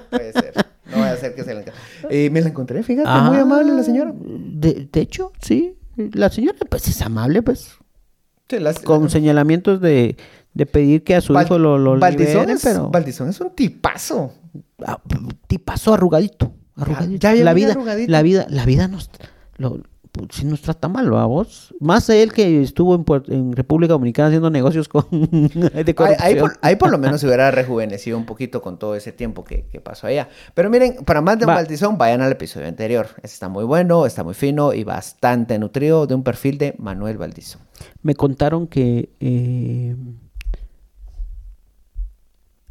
Puede 0.10 0.34
ser. 0.34 0.54
Que 1.36 1.44
se 1.44 1.54
la 1.54 1.62
enca- 1.66 1.74
Eh, 2.10 2.30
me 2.30 2.42
la 2.42 2.50
encontré, 2.50 2.82
fíjate, 2.84 3.10
muy 3.22 3.38
amable 3.38 3.74
la 3.74 3.84
señora. 3.84 4.12
Ah, 4.16 4.24
De, 4.28 4.88
de 4.92 5.02
hecho, 5.02 5.32
sí. 5.42 5.76
La 6.14 6.30
señora, 6.30 6.58
pues, 6.70 6.88
es 6.88 7.02
amable, 7.02 7.42
pues. 7.42 7.72
Sí, 8.50 8.58
Con 8.84 9.10
señalamientos 9.10 9.80
de, 9.82 10.16
de 10.54 10.66
pedir 10.66 11.04
que 11.04 11.16
a 11.16 11.22
su 11.22 11.34
Val- 11.34 11.46
hijo 11.46 11.60
lo, 11.60 11.78
lo 11.78 12.00
Valdizón 12.00 12.28
liberen, 12.48 12.50
es, 12.56 12.64
pero... 12.64 12.90
Valdizón 12.90 13.30
es 13.30 13.40
un 13.42 13.52
tipazo. 13.54 14.34
Ah, 14.84 15.00
tipazo 15.48 15.94
arrugadito. 15.94 16.54
arrugadito. 16.76 17.20
ya 17.20 17.32
viene 17.32 17.46
la 17.46 17.54
vida, 17.54 17.72
arrugadito. 17.74 18.12
la 18.12 18.22
vida, 18.24 18.46
la 18.50 18.66
vida 18.66 18.88
nos, 18.88 19.12
lo, 19.58 19.82
pues, 20.12 20.30
sí 20.32 20.46
nos 20.46 20.62
trata 20.62 20.88
mal, 20.88 21.14
¿va 21.14 21.26
vos? 21.26 21.74
Más 21.80 22.10
él 22.10 22.34
que 22.34 22.62
estuvo 22.62 22.96
en, 23.28 23.54
República 23.54 23.94
Dominicana 23.94 24.28
haciendo 24.28 24.50
negocios 24.50 24.88
con 24.88 25.06
de 25.12 25.96
Ahí, 26.20 26.36
por, 26.36 26.54
ahí 26.62 26.76
por 26.76 26.92
lo 26.92 26.98
menos 26.98 27.22
se 27.22 27.28
hubiera 27.28 27.52
rejuvenecido 27.52 28.18
un 28.18 28.26
poquito 28.26 28.62
con 28.62 28.80
todo 28.80 28.96
ese 28.96 29.12
tiempo 29.12 29.44
que, 29.44 29.66
que 29.72 29.80
pasó 29.80 30.08
allá. 30.08 30.30
Pero 30.54 30.70
miren, 30.70 30.98
para 31.06 31.22
más 31.22 31.38
de 31.38 31.46
un 31.46 31.50
Va. 31.52 31.56
Valdizón, 31.56 31.98
vayan 31.98 32.22
al 32.22 32.32
episodio 32.32 32.68
anterior. 32.68 33.08
Está 33.22 33.50
muy 33.50 33.64
bueno, 33.64 34.06
está 34.06 34.24
muy 34.24 34.34
fino 34.34 34.74
y 34.74 34.84
bastante 34.84 35.60
nutrido 35.60 36.08
de 36.08 36.16
un 36.16 36.24
perfil 36.24 36.58
de 36.58 36.76
Manuel 36.78 37.18
Valdizón. 37.18 37.62
Me 38.02 38.16
contaron 38.16 38.68
que 38.68 39.10
eh, 39.20 39.96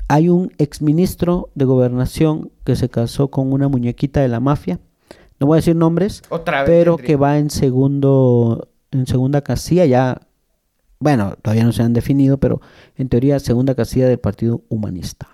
hay 0.09 0.29
un 0.29 0.53
exministro 0.59 1.51
de 1.55 1.67
gobernación 1.67 2.51
que 2.65 2.77
se 2.77 2.89
casó 2.89 3.29
con 3.29 3.53
una 3.53 3.69
muñequita 3.69 4.21
de 4.21 4.29
la 4.29 4.41
mafia. 4.41 4.81
No 5.41 5.47
voy 5.47 5.57
a 5.57 5.61
decir 5.61 5.77
nombres, 5.77 6.23
Otra 6.31 6.63
vez. 6.63 6.71
pero 6.71 6.97
que 6.97 7.17
va 7.17 7.39
en 7.39 7.51
segundo, 7.51 8.69
en 8.91 9.07
segunda 9.07 9.41
casilla 9.43 9.87
ya. 9.87 10.21
Bueno, 11.01 11.37
todavía 11.41 11.63
no 11.65 11.73
se 11.73 11.83
han 11.83 11.93
definido, 11.93 12.39
pero 12.39 12.61
en 12.97 13.09
teoría 13.09 13.39
segunda 13.39 13.75
casilla 13.77 14.09
del 14.09 14.19
Partido 14.19 14.63
Humanista. 14.69 15.29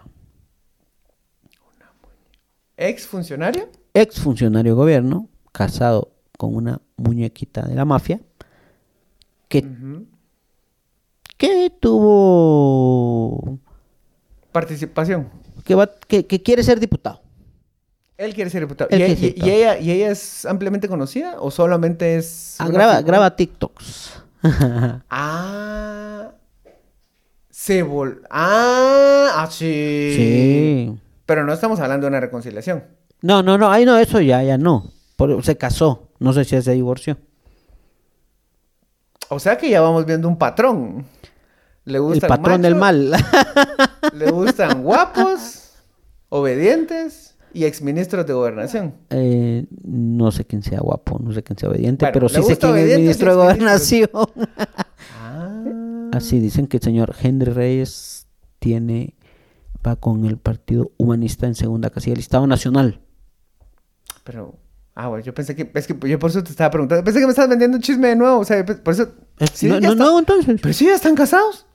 Ex 2.77 3.07
funcionario. 3.07 3.69
Ex 3.95 4.21
funcionario 4.21 4.73
de 4.73 4.77
gobierno, 4.77 5.29
casado 5.53 6.13
con 6.37 6.55
una 6.55 6.81
muñequita 6.97 7.63
de 7.63 7.75
la 7.77 7.85
mafia, 7.85 8.21
que, 9.49 9.65
que 11.39 11.73
tuvo 11.81 13.59
Participación. 14.53 15.29
que, 15.65 15.75
va, 15.77 15.89
que, 16.09 16.27
que 16.27 16.43
quiere 16.43 16.63
ser 16.63 16.81
diputado. 16.81 17.21
Él 18.17 18.35
quiere 18.35 18.51
ser 18.51 18.61
diputado. 18.63 18.89
¿Y, 18.95 19.03
diputado. 19.03 19.51
ella, 19.51 19.79
¿Y 19.79 19.91
ella 19.91 20.11
es 20.11 20.45
ampliamente 20.45 20.89
conocida 20.89 21.41
o 21.41 21.51
solamente 21.51 22.17
es... 22.17 22.57
Ah, 22.59 22.69
graba, 22.69 23.03
graba 23.03 23.37
TikToks. 23.37 24.21
Ah. 25.11 26.33
Se 27.51 27.83
vol... 27.83 28.23
Ah, 28.31 29.31
ah, 29.37 29.49
sí. 29.51 30.13
sí. 30.17 31.01
Pero 31.25 31.45
no 31.45 31.53
estamos 31.55 31.81
hablando 31.81 32.05
de 32.05 32.09
una 32.09 32.21
reconciliación. 32.21 32.85
No, 33.23 33.43
no, 33.43 33.57
no, 33.57 33.71
ahí 33.71 33.87
no, 33.87 33.97
eso 33.97 34.21
ya, 34.21 34.43
ya 34.43 34.59
no. 34.59 34.93
Por- 35.17 35.43
se 35.43 35.57
casó. 35.57 36.11
No 36.19 36.35
sé 36.35 36.45
si 36.45 36.61
se 36.61 36.73
divorció. 36.73 37.17
O 39.31 39.39
sea 39.39 39.57
que 39.57 39.71
ya 39.71 39.81
vamos 39.81 40.05
viendo 40.05 40.29
un 40.29 40.37
patrón. 40.37 41.07
Le 41.85 41.97
El 41.97 42.03
gustan 42.03 42.29
patrón 42.29 42.61
del 42.61 42.75
mal. 42.75 43.13
Le 44.13 44.31
gustan 44.31 44.83
guapos, 44.83 45.73
obedientes 46.29 47.34
y 47.55 47.65
exministros 47.65 48.27
de 48.27 48.33
gobernación. 48.33 48.95
Eh, 49.11 49.67
no 49.85 50.31
sé 50.33 50.45
quién 50.45 50.63
sea 50.63 50.81
guapo, 50.81 51.19
no 51.19 51.33
sé 51.33 51.43
quién 51.43 51.59
sea 51.59 51.71
obediente, 51.71 52.05
Bueno, 52.05 52.13
pero 52.13 52.29
sí 52.29 52.43
sé 52.43 52.59
quién 52.59 52.77
es 52.77 52.99
ministro 52.99 53.31
de 53.31 53.37
gobernación. 53.37 54.11
Ah. 55.19 55.65
Así 56.13 56.39
dicen 56.41 56.67
que 56.67 56.77
el 56.77 56.83
señor 56.83 57.15
Henry 57.21 57.51
Reyes 57.53 58.27
tiene 58.59 59.15
va 59.87 59.97
con 59.97 60.25
el 60.25 60.39
Partido 60.39 60.93
Humanista 60.97 61.47
en 61.47 61.55
segunda 61.55 61.91
casilla 61.91 62.15
del 62.15 62.21
Estado 62.21 62.47
Nacional. 62.47 63.01
Pero, 64.25 64.55
ah, 64.95 65.09
bueno, 65.09 65.25
yo 65.25 65.35
pensé 65.35 65.55
que, 65.55 65.71
es 65.75 65.87
que 65.87 66.09
yo 66.09 66.19
por 66.19 66.31
eso 66.31 66.43
te 66.43 66.51
estaba 66.51 66.71
preguntando. 66.71 67.05
Pensé 67.05 67.21
que 67.21 67.27
me 67.27 67.31
estabas 67.31 67.51
vendiendo 67.51 67.77
un 67.77 67.83
chisme 67.83 68.09
de 68.09 68.17
nuevo. 68.17 68.39
O 68.39 68.45
sea, 68.45 68.65
por 68.65 68.95
eso. 68.95 69.13
Sí, 69.53 69.67
no, 69.69 69.81
no, 69.81 69.93
está- 69.93 70.05
no, 70.05 70.19
entonces. 70.19 70.59
Pero 70.63 70.73
sí, 70.75 70.87
ya 70.87 70.95
están 70.95 71.15
casados. 71.15 71.67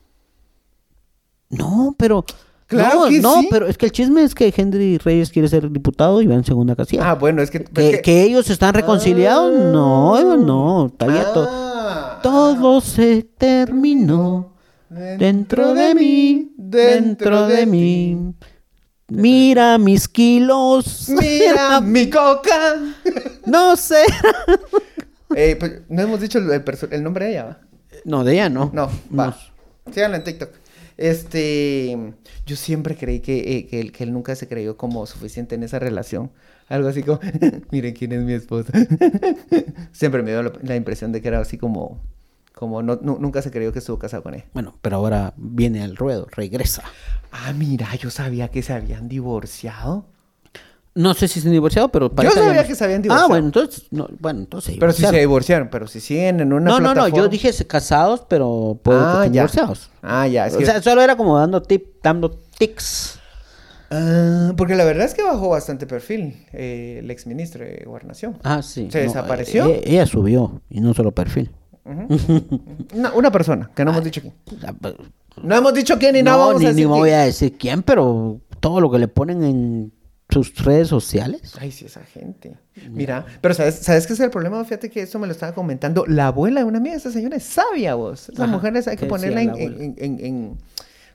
No, 1.50 1.94
pero. 1.98 2.24
Claro 2.70 3.00
no, 3.00 3.08
que 3.08 3.20
no, 3.20 3.40
sí. 3.40 3.48
pero 3.50 3.66
es 3.66 3.76
que 3.76 3.86
el 3.86 3.92
chisme 3.92 4.22
es 4.22 4.34
que 4.34 4.54
Henry 4.56 4.96
Reyes 4.98 5.30
quiere 5.30 5.48
ser 5.48 5.70
diputado 5.70 6.22
y 6.22 6.26
va 6.26 6.34
en 6.36 6.44
segunda 6.44 6.74
casilla. 6.76 7.10
Ah, 7.10 7.14
bueno, 7.16 7.42
es 7.42 7.50
que. 7.50 7.64
que, 7.64 7.90
es 7.90 7.96
que- 7.96 8.02
que 8.02 8.22
ellos 8.22 8.48
están 8.48 8.72
reconciliados, 8.74 9.52
Ah. 9.56 9.70
no, 9.72 10.36
no, 10.36 10.86
está 10.86 11.06
ya 11.08 11.32
to- 11.32 11.48
Ah. 11.50 12.20
todo 12.22 12.80
se 12.80 13.22
terminó 13.36 14.54
dentro 14.88 15.74
de 15.74 15.94
mí, 15.94 16.52
dentro 16.56 17.46
de 17.48 17.66
mí. 17.66 18.34
Mira 19.08 19.76
mis 19.78 20.06
kilos. 20.08 21.08
Mira 21.08 21.80
mi 21.82 22.08
coca. 22.08 22.76
No 23.46 23.76
sé. 23.76 24.04
Eh, 25.36 25.54
pues, 25.60 25.82
no 25.88 26.02
hemos 26.02 26.20
dicho 26.20 26.38
el, 26.38 26.50
el 26.90 27.02
nombre 27.04 27.26
de 27.26 27.30
ella, 27.30 27.44
¿va? 27.44 27.58
No, 28.04 28.24
de 28.24 28.32
ella 28.32 28.48
no. 28.48 28.68
No, 28.74 28.90
va. 29.16 29.26
No. 29.86 29.92
Síganlo 29.92 30.16
en 30.16 30.24
TikTok. 30.24 30.48
Este, 31.00 31.96
yo 32.44 32.56
siempre 32.56 32.94
creí 32.94 33.20
que, 33.20 33.56
eh, 33.56 33.66
que, 33.66 33.80
él, 33.80 33.90
que 33.90 34.04
él 34.04 34.12
nunca 34.12 34.34
se 34.36 34.48
creyó 34.48 34.76
como 34.76 35.06
suficiente 35.06 35.54
en 35.54 35.62
esa 35.62 35.78
relación. 35.78 36.30
Algo 36.68 36.88
así 36.88 37.02
como, 37.02 37.20
miren 37.70 37.94
quién 37.94 38.12
es 38.12 38.20
mi 38.22 38.34
esposa. 38.34 38.72
siempre 39.92 40.22
me 40.22 40.30
dio 40.30 40.42
la, 40.42 40.52
la 40.62 40.76
impresión 40.76 41.10
de 41.12 41.22
que 41.22 41.28
era 41.28 41.40
así 41.40 41.56
como, 41.58 42.00
como 42.54 42.82
no, 42.82 42.98
nu- 43.02 43.18
nunca 43.18 43.40
se 43.42 43.50
creyó 43.50 43.72
que 43.72 43.78
estuvo 43.78 43.98
casado 43.98 44.22
con 44.22 44.34
él. 44.34 44.44
Bueno, 44.52 44.76
pero 44.82 44.96
ahora 44.96 45.32
viene 45.38 45.82
al 45.82 45.96
ruedo, 45.96 46.26
regresa. 46.30 46.82
Ah, 47.32 47.52
mira, 47.54 47.94
yo 47.96 48.10
sabía 48.10 48.48
que 48.48 48.62
se 48.62 48.72
habían 48.74 49.08
divorciado. 49.08 50.06
No 51.00 51.14
sé 51.14 51.28
si 51.28 51.40
se 51.40 51.48
han 51.48 51.52
divorciado, 51.52 51.88
pero 51.88 52.10
parece 52.12 52.34
sabía 52.38 52.66
que 52.66 52.74
se 52.74 52.84
habían 52.84 53.00
Ah, 53.00 53.02
divorciado. 53.02 53.28
bueno, 53.28 53.46
entonces, 53.46 53.84
no, 53.90 54.08
bueno, 54.18 54.40
entonces 54.40 54.76
Pero 54.78 54.92
si 54.92 55.04
se 55.04 55.18
divorciaron. 55.18 55.68
pero 55.70 55.86
si 55.86 56.00
siguen 56.00 56.40
en 56.40 56.52
una 56.52 56.70
No, 56.70 56.80
no, 56.80 56.94
no, 56.94 57.08
yo 57.08 57.28
dije 57.28 57.50
casados, 57.66 58.22
pero 58.28 58.78
puede 58.82 58.98
que 59.00 59.04
Ah, 59.06 59.28
divorciados. 59.30 59.90
Ah, 60.02 60.26
ya, 60.26 60.46
es 60.46 60.54
o 60.54 60.58
que... 60.58 60.66
sea, 60.66 60.82
solo 60.82 61.00
era 61.02 61.16
como 61.16 61.38
dando 61.38 61.62
tip, 61.62 62.02
dando 62.02 62.30
tics. 62.58 63.18
Ah, 63.90 64.52
porque 64.56 64.76
la 64.76 64.84
verdad 64.84 65.04
es 65.06 65.14
que 65.14 65.22
bajó 65.22 65.48
bastante 65.48 65.86
perfil 65.86 66.46
eh, 66.52 67.00
el 67.02 67.10
exministro 67.10 67.64
de 67.64 67.82
Gobernación. 67.86 68.38
Ah, 68.44 68.62
sí. 68.62 68.88
¿Se 68.90 69.00
desapareció? 69.00 69.66
eh, 69.66 69.82
ella 69.84 70.06
subió, 70.06 70.60
y 70.70 70.80
no 70.80 70.94
solo 70.94 71.12
perfil. 71.12 71.50
Ujú. 71.84 72.44
una, 72.94 73.12
una 73.14 73.32
persona, 73.32 73.70
que 73.74 73.84
no 73.84 73.90
hemos 73.90 74.04
dicho 74.04 74.20
quién. 74.20 74.34
Pues, 74.80 74.94
No 75.42 75.56
hemos 75.56 75.74
dicho 75.74 75.98
quién 75.98 76.14
y 76.16 76.22
no, 76.22 76.38
vamos 76.38 76.60
ni, 76.60 76.66
a 76.66 76.68
ni 76.68 76.74
decir 76.74 76.86
me 76.86 76.92
quién. 76.92 77.00
voy 77.00 77.10
a 77.10 77.20
decir 77.22 77.56
quién, 77.58 77.82
pero 77.82 78.38
todo 78.60 78.80
lo 78.80 78.90
que 78.90 78.98
le 78.98 79.08
ponen 79.08 79.42
en 79.42 79.92
sus 80.30 80.54
redes 80.64 80.88
sociales. 80.88 81.54
Ay, 81.58 81.70
sí, 81.72 81.84
esa 81.86 82.02
gente. 82.04 82.56
Mira, 82.90 83.26
pero 83.40 83.54
¿sabes, 83.54 83.76
¿sabes 83.76 84.06
qué 84.06 84.12
es 84.14 84.20
el 84.20 84.30
problema? 84.30 84.64
Fíjate 84.64 84.88
que 84.90 85.02
esto 85.02 85.18
me 85.18 85.26
lo 85.26 85.32
estaba 85.32 85.52
comentando 85.52 86.04
la 86.06 86.28
abuela 86.28 86.60
de 86.60 86.66
una 86.66 86.78
amiga. 86.78 86.96
Esta 86.96 87.10
señora 87.10 87.36
es 87.36 87.44
sabia, 87.44 87.94
vos. 87.94 88.28
Esas 88.28 88.40
Ajá, 88.40 88.46
mujeres 88.52 88.86
hay 88.88 88.96
que 88.96 89.02
¿qué 89.02 89.08
ponerla 89.08 89.40
en, 89.42 89.46
la 89.48 89.52
abuela? 89.52 89.76
en- 89.84 89.94
en- 89.98 90.24
en 90.24 90.58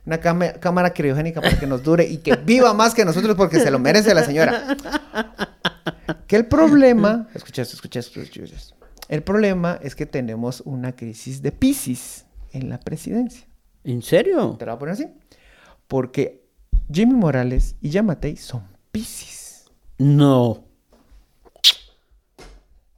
una 0.04 0.18
cama- 0.20 0.52
cámara 0.54 0.92
criogénica 0.94 1.40
para 1.40 1.58
que 1.58 1.66
nos 1.66 1.82
dure 1.82 2.04
y 2.06 2.18
que 2.18 2.36
viva 2.36 2.72
más 2.74 2.94
que 2.94 3.04
nosotros 3.04 3.34
porque 3.36 3.58
se 3.58 3.70
lo 3.70 3.78
merece 3.78 4.14
la 4.14 4.22
señora. 4.24 4.76
Que 6.26 6.36
el 6.36 6.46
problema... 6.46 7.28
Escucha 7.34 7.62
esto, 7.62 7.74
escucha 7.74 8.00
esto. 8.00 8.20
El 9.08 9.22
problema 9.22 9.78
es 9.82 9.94
que 9.94 10.06
tenemos 10.06 10.60
una 10.64 10.94
crisis 10.94 11.42
de 11.42 11.52
Pisces 11.52 12.24
en 12.52 12.68
la 12.68 12.78
presidencia. 12.80 13.46
¿En 13.84 14.02
serio? 14.02 14.56
Te 14.58 14.66
lo 14.66 14.72
voy 14.72 14.76
a 14.76 14.78
poner 14.78 14.92
así. 14.94 15.06
Porque 15.86 16.44
Jimmy 16.92 17.14
Morales 17.14 17.76
y 17.80 17.90
Yamatei 17.90 18.36
son 18.36 18.62
Pisces. 19.00 19.70
No. 19.98 20.64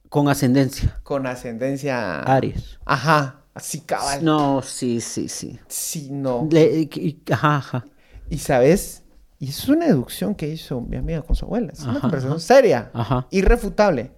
Con 0.09 0.27
ascendencia. 0.27 0.99
Con 1.03 1.27
ascendencia... 1.27 2.21
Aries. 2.21 2.79
Ajá, 2.85 3.43
así 3.53 3.81
cabal. 3.81 4.23
No, 4.23 4.61
sí, 4.61 5.01
sí, 5.01 5.29
sí. 5.29 5.59
Sí, 5.67 6.09
no. 6.09 6.47
Le- 6.49 6.89
ajá, 7.31 7.57
ajá. 7.57 7.85
Y 8.29 8.39
sabes, 8.39 9.03
y 9.39 9.49
es 9.49 9.67
una 9.67 9.85
deducción 9.85 10.33
que 10.35 10.47
hizo 10.47 10.81
mi 10.81 10.97
amiga 10.97 11.21
con 11.21 11.35
su 11.35 11.45
abuela. 11.45 11.71
Es 11.73 11.81
una 11.83 11.97
ajá. 11.99 12.39
seria, 12.39 12.89
Ajá. 12.93 13.27
irrefutable. 13.29 14.11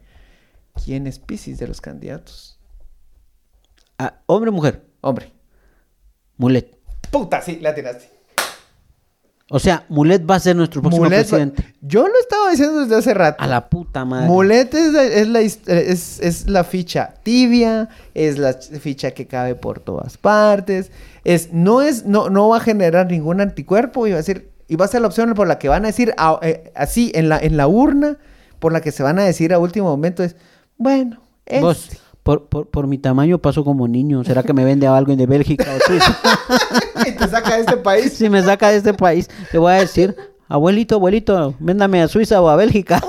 ¿Quién 0.83 1.07
es 1.07 1.19
Pisces 1.19 1.59
de 1.59 1.67
los 1.67 1.81
candidatos? 1.81 2.57
Ah, 3.97 4.21
hombre 4.27 4.49
o 4.49 4.53
mujer. 4.53 4.85
Hombre. 5.01 5.33
Mulet. 6.37 6.77
Puta, 7.11 7.41
sí, 7.41 7.59
la 7.59 7.75
tiraste. 7.75 8.09
O 9.53 9.59
sea, 9.59 9.83
Mulet 9.89 10.23
va 10.29 10.35
a 10.35 10.39
ser 10.39 10.55
nuestro 10.55 10.81
próximo 10.81 11.03
Mulet 11.03 11.19
va- 11.19 11.21
presidente. 11.29 11.73
Yo 11.81 12.07
lo 12.07 12.13
estaba 12.19 12.49
diciendo 12.51 12.79
desde 12.81 12.95
hace 12.95 13.13
rato. 13.13 13.43
A 13.43 13.47
la 13.47 13.67
puta 13.69 14.05
madre. 14.05 14.27
Mulet 14.27 14.73
es 14.73 14.93
la, 14.93 15.03
es, 15.03 15.27
la, 15.27 15.39
es- 15.41 16.19
es 16.21 16.47
la 16.49 16.63
ficha 16.63 17.15
tibia, 17.23 17.89
es 18.13 18.37
la 18.37 18.51
ch- 18.57 18.79
ficha 18.79 19.11
que 19.11 19.27
cabe 19.27 19.55
por 19.55 19.79
todas 19.81 20.17
partes, 20.17 20.91
es, 21.25 21.51
no, 21.51 21.81
es, 21.81 22.05
no, 22.05 22.29
no 22.29 22.47
va 22.49 22.57
a 22.57 22.61
generar 22.61 23.07
ningún 23.11 23.41
anticuerpo 23.41 24.07
y 24.07 24.11
va 24.11 24.15
a, 24.15 24.19
decir, 24.19 24.49
y 24.69 24.75
va 24.77 24.85
a 24.85 24.87
ser 24.87 25.01
la 25.01 25.07
opción 25.07 25.33
por 25.33 25.47
la 25.47 25.59
que 25.59 25.67
van 25.69 25.83
a 25.83 25.87
decir 25.87 26.13
a- 26.17 26.39
eh, 26.41 26.71
así 26.75 27.11
en 27.13 27.27
la, 27.27 27.37
en 27.37 27.57
la 27.57 27.67
urna, 27.67 28.17
por 28.59 28.71
la 28.71 28.79
que 28.81 28.91
se 28.93 29.03
van 29.03 29.19
a 29.19 29.23
decir 29.23 29.53
a 29.53 29.59
último 29.59 29.89
momento 29.89 30.23
es, 30.23 30.35
bueno, 30.77 31.21
este. 31.45 31.61
Vos, 31.61 31.89
por, 32.23 32.45
por, 32.47 32.67
por 32.69 32.87
mi 32.87 32.97
tamaño 32.97 33.37
paso 33.39 33.63
como 33.63 33.87
niño. 33.87 34.23
¿Será 34.23 34.43
que 34.43 34.53
me 34.53 34.63
vende 34.65 34.87
algo 34.87 35.15
de 35.15 35.25
Bélgica 35.25 35.65
o 35.75 35.79
Suiza? 35.87 36.17
y 37.07 37.11
te 37.13 37.27
saca 37.27 37.55
de 37.55 37.61
este 37.61 37.77
país. 37.77 38.13
si 38.13 38.29
me 38.29 38.41
saca 38.43 38.69
de 38.69 38.77
este 38.77 38.93
país, 38.93 39.29
le 39.51 39.59
voy 39.59 39.71
a 39.73 39.75
decir, 39.75 40.15
abuelito, 40.47 40.95
abuelito, 40.95 41.55
véndame 41.59 42.01
a 42.01 42.07
Suiza 42.07 42.41
o 42.41 42.49
a 42.49 42.55
Bélgica. 42.55 43.01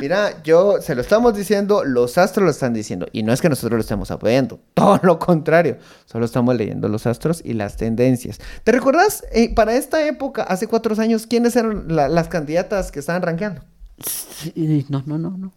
Mira, 0.00 0.42
yo 0.42 0.80
se 0.80 0.94
lo 0.96 1.00
estamos 1.00 1.36
diciendo, 1.36 1.84
los 1.84 2.18
astros 2.18 2.44
lo 2.44 2.50
están 2.50 2.72
diciendo. 2.74 3.06
Y 3.12 3.22
no 3.22 3.32
es 3.32 3.40
que 3.40 3.48
nosotros 3.48 3.76
lo 3.76 3.80
estemos 3.82 4.10
apoyando, 4.10 4.58
todo 4.74 4.98
lo 5.02 5.18
contrario. 5.18 5.78
Solo 6.06 6.24
estamos 6.24 6.56
leyendo 6.56 6.88
los 6.88 7.06
astros 7.06 7.40
y 7.44 7.52
las 7.52 7.76
tendencias. 7.76 8.40
¿Te 8.64 8.72
recuerdas 8.72 9.24
eh, 9.32 9.54
para 9.54 9.74
esta 9.74 10.04
época, 10.06 10.42
hace 10.42 10.66
cuatro 10.66 10.98
años, 11.00 11.26
quiénes 11.26 11.54
eran 11.56 11.84
la- 11.88 12.08
las 12.08 12.26
candidatas 12.28 12.90
que 12.90 12.98
estaban 12.98 13.22
rankeando? 13.22 13.62
Sí, 14.04 14.86
no, 14.88 15.02
no, 15.06 15.18
no, 15.18 15.30
no. 15.36 15.52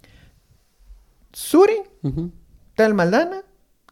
Suri. 1.35 1.81
Tel 2.75 2.93
Maldana 2.93 3.41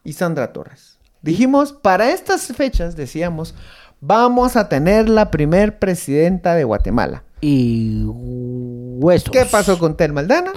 y 0.02 0.14
Sandra 0.14 0.54
Torres. 0.54 0.98
Dijimos, 1.20 1.74
para 1.74 2.10
estas 2.10 2.46
fechas, 2.46 2.96
decíamos, 2.96 3.54
vamos 4.00 4.56
a 4.56 4.70
tener 4.70 5.10
la 5.10 5.30
primer 5.30 5.78
presidenta 5.78 6.54
de 6.54 6.64
Guatemala. 6.64 7.22
Y 7.42 8.02
huesos. 8.06 9.28
¿Qué 9.30 9.44
pasó 9.44 9.78
con 9.78 9.94
Tel 9.94 10.14
Maldana? 10.14 10.54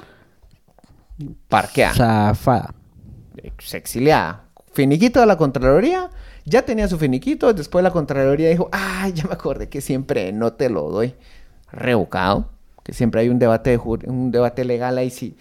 Parquea. 1.48 1.92
Zafada. 1.92 2.74
exiliada. 3.42 4.44
Finiquito 4.72 5.20
de 5.20 5.26
la 5.26 5.36
Contraloría, 5.36 6.08
ya 6.46 6.62
tenía 6.62 6.88
su 6.88 6.96
finiquito, 6.96 7.52
después 7.52 7.82
la 7.82 7.90
Contraloría 7.90 8.48
dijo, 8.48 8.70
ay, 8.72 9.12
ya 9.12 9.24
me 9.24 9.34
acordé 9.34 9.68
que 9.68 9.82
siempre 9.82 10.32
no 10.32 10.54
te 10.54 10.70
lo 10.70 10.88
doy 10.88 11.14
revocado, 11.70 12.48
que 12.82 12.94
siempre 12.94 13.20
hay 13.20 13.28
un 13.28 13.38
debate, 13.38 13.72
de 13.72 13.78
un 14.10 14.30
debate 14.30 14.64
legal 14.64 14.96
ahí 14.96 15.10
sí, 15.10 15.36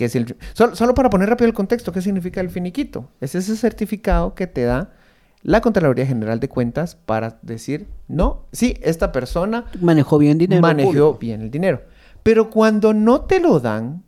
que 0.00 0.06
es 0.06 0.16
el... 0.16 0.34
Solo, 0.54 0.74
solo 0.74 0.94
para 0.94 1.10
poner 1.10 1.28
rápido 1.28 1.46
el 1.46 1.52
contexto, 1.52 1.92
¿qué 1.92 2.00
significa 2.00 2.40
el 2.40 2.48
finiquito? 2.48 3.10
Es 3.20 3.34
ese 3.34 3.54
certificado 3.54 4.34
que 4.34 4.46
te 4.46 4.62
da 4.62 4.94
la 5.42 5.60
Contraloría 5.60 6.06
General 6.06 6.40
de 6.40 6.48
Cuentas 6.48 6.94
para 6.94 7.38
decir, 7.42 7.86
no, 8.08 8.46
sí, 8.50 8.78
esta 8.80 9.12
persona 9.12 9.66
Manejó 9.78 10.16
bien 10.16 10.38
dinero. 10.38 10.62
manejó 10.62 11.18
bien 11.18 11.42
el 11.42 11.50
dinero. 11.50 11.82
Pero 12.22 12.48
cuando 12.48 12.94
no 12.94 13.20
te 13.26 13.40
lo 13.40 13.60
dan, 13.60 14.02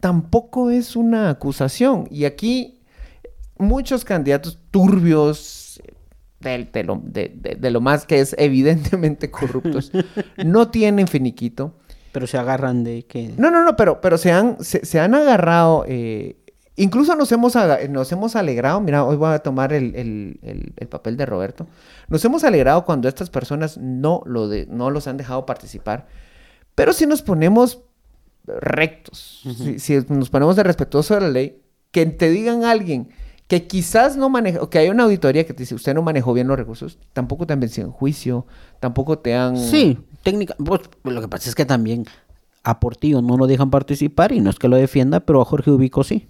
tampoco 0.00 0.70
es 0.70 0.96
una 0.96 1.28
acusación. 1.28 2.08
Y 2.10 2.24
aquí 2.24 2.80
muchos 3.58 4.06
candidatos 4.06 4.58
turbios, 4.70 5.82
de, 6.40 6.64
de 6.72 6.82
lo, 6.82 6.98
de- 7.04 7.34
de- 7.34 7.56
de 7.56 7.70
lo 7.70 7.82
más 7.82 8.06
que 8.06 8.20
es 8.20 8.34
evidentemente 8.38 9.30
corruptos, 9.30 9.92
no 10.46 10.70
tienen 10.70 11.06
finiquito. 11.08 11.74
Pero 12.16 12.26
se 12.26 12.38
agarran 12.38 12.82
de 12.82 13.02
que... 13.04 13.34
No, 13.36 13.50
no, 13.50 13.62
no, 13.62 13.76
pero, 13.76 14.00
pero 14.00 14.16
se, 14.16 14.32
han, 14.32 14.56
se, 14.64 14.86
se 14.86 14.98
han 15.00 15.14
agarrado, 15.14 15.84
eh, 15.86 16.38
incluso 16.76 17.14
nos 17.14 17.30
hemos, 17.30 17.52
nos 17.90 18.10
hemos 18.10 18.36
alegrado, 18.36 18.80
mira, 18.80 19.04
hoy 19.04 19.16
voy 19.16 19.34
a 19.34 19.40
tomar 19.40 19.74
el, 19.74 19.94
el- 19.94 20.38
el- 20.40 20.72
el 20.78 20.88
papel 20.88 21.18
de 21.18 21.26
Roberto, 21.26 21.66
nos 22.08 22.24
hemos 22.24 22.42
alegrado 22.42 22.86
cuando 22.86 23.06
estas 23.06 23.28
personas 23.28 23.76
no, 23.76 24.22
lo 24.24 24.48
de, 24.48 24.64
no 24.64 24.88
los 24.88 25.06
han 25.08 25.18
dejado 25.18 25.44
participar, 25.44 26.06
pero 26.74 26.94
si 26.94 27.04
nos 27.06 27.20
ponemos 27.20 27.82
rectos, 28.46 29.42
si, 29.58 29.78
si 29.78 29.98
nos 30.08 30.30
ponemos 30.30 30.56
de 30.56 30.62
respetuoso 30.62 31.16
de 31.16 31.20
la 31.20 31.28
ley, 31.28 31.60
que 31.90 32.06
te 32.06 32.30
digan 32.30 32.64
a 32.64 32.70
alguien 32.70 33.10
que 33.48 33.66
quizás 33.66 34.16
no 34.16 34.28
maneja, 34.28 34.60
o 34.62 34.68
que 34.70 34.78
hay 34.78 34.88
una 34.88 35.04
auditoría 35.04 35.44
que 35.46 35.52
te 35.54 35.62
dice, 35.62 35.74
usted 35.74 35.94
no 35.94 36.02
manejó 36.02 36.32
bien 36.32 36.48
los 36.48 36.58
recursos, 36.58 36.98
tampoco 37.12 37.46
te 37.46 37.52
han 37.52 37.60
vencido 37.60 37.86
en 37.86 37.92
juicio, 37.92 38.46
tampoco 38.80 39.18
te 39.18 39.34
han... 39.36 39.56
Sí, 39.56 39.98
técnica. 40.22 40.54
pues, 40.64 40.80
lo 41.04 41.20
que 41.20 41.28
pasa 41.28 41.48
es 41.48 41.54
que 41.54 41.64
también 41.64 42.04
a 42.64 42.80
Portillo 42.80 43.22
no 43.22 43.36
lo 43.36 43.46
dejan 43.46 43.70
participar 43.70 44.32
y 44.32 44.40
no 44.40 44.50
es 44.50 44.58
que 44.58 44.66
lo 44.68 44.76
defienda, 44.76 45.20
pero 45.20 45.40
a 45.40 45.44
Jorge 45.44 45.70
Ubico 45.70 46.02
sí. 46.02 46.28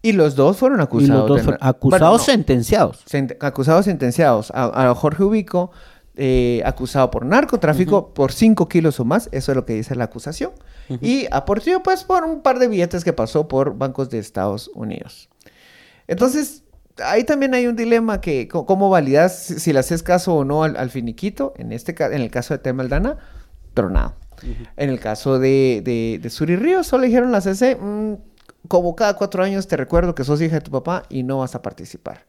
Y 0.00 0.12
los 0.12 0.34
dos 0.34 0.56
fueron 0.56 0.80
Y 0.80 0.82
acusados. 0.82 1.20
los 1.20 1.28
dos 1.28 1.42
fueron 1.42 1.58
acusados 1.62 2.00
Bueno, 2.00 2.12
no. 2.16 2.18
sentenciados. 2.18 3.04
Sent- 3.06 3.36
acusados 3.40 3.84
sentenciados. 3.84 4.50
A, 4.52 4.90
a 4.90 4.94
Jorge 4.96 5.22
Ubico, 5.22 5.70
eh, 6.16 6.60
acusado 6.64 7.10
por 7.10 7.24
narcotráfico 7.24 8.12
por 8.12 8.32
5 8.32 8.68
kilos 8.68 8.98
o 8.98 9.04
más. 9.04 9.28
Eso 9.30 9.52
es 9.52 9.56
lo 9.56 9.64
que 9.64 9.74
dice 9.74 9.94
la 9.94 10.04
acusación. 10.04 10.50
Y 11.00 11.26
a 11.30 11.44
Portillo, 11.44 11.82
pues, 11.84 12.02
por 12.02 12.24
un 12.24 12.40
par 12.42 12.58
de 12.58 12.66
billetes 12.68 13.04
que 13.04 13.12
pasó 13.12 13.46
por 13.46 13.76
bancos 13.78 14.10
de 14.10 14.18
Estados 14.18 14.70
Unidos. 14.74 15.28
Entonces, 16.12 16.62
ahí 17.04 17.24
también 17.24 17.54
hay 17.54 17.66
un 17.66 17.76
dilema 17.76 18.20
que, 18.20 18.48
¿cómo 18.48 18.90
validas 18.90 19.36
si, 19.36 19.72
le 19.72 19.78
haces 19.80 20.02
caso 20.02 20.34
o 20.34 20.44
no 20.44 20.62
al, 20.62 20.76
al 20.76 20.90
finiquito? 20.90 21.52
En, 21.56 21.72
este, 21.72 21.94
en 22.04 22.20
el 22.20 22.30
caso 22.30 22.54
de 22.54 22.58
Tema 22.58 22.82
Aldana, 22.82 23.18
tronado. 23.74 24.14
En 24.76 24.90
el 24.90 24.98
caso 25.00 25.38
de, 25.38 25.82
de, 25.84 26.18
de 26.20 26.30
Suri 26.30 26.56
Ríos, 26.56 26.86
solo 26.86 27.04
dijeron 27.04 27.30
la 27.32 27.40
CC, 27.40 27.76
"Mm, 27.76 28.14
como 28.68 28.94
cada 28.96 29.14
cuatro 29.16 29.42
años 29.42 29.66
te 29.68 29.76
recuerdo 29.76 30.14
que 30.14 30.24
sos 30.24 30.40
hija 30.42 30.56
de 30.56 30.60
tu 30.60 30.70
papá 30.70 31.04
y 31.08 31.22
no 31.22 31.38
vas 31.38 31.54
a 31.54 31.62
participar. 31.62 32.26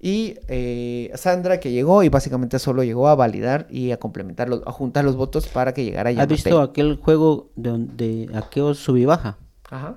Y 0.00 0.36
eh, 0.46 1.10
Sandra 1.14 1.58
que 1.58 1.72
llegó 1.72 2.02
y 2.04 2.08
básicamente 2.08 2.58
solo 2.58 2.84
llegó 2.84 3.08
a 3.08 3.14
validar 3.16 3.66
y 3.68 3.90
a 3.90 3.98
complementar, 3.98 4.48
los- 4.48 4.62
a 4.66 4.70
juntar 4.72 5.04
los 5.04 5.16
votos 5.16 5.48
para 5.48 5.74
que 5.74 5.84
llegara 5.84 6.10
¿Has 6.10 6.16
Yamatei. 6.16 6.36
visto 6.36 6.60
aquel 6.60 6.96
juego 7.02 7.50
de, 7.56 7.86
de 7.96 8.30
aquello 8.36 8.74
sub 8.74 8.96
y 8.96 9.06
baja? 9.06 9.38
Ajá. 9.70 9.96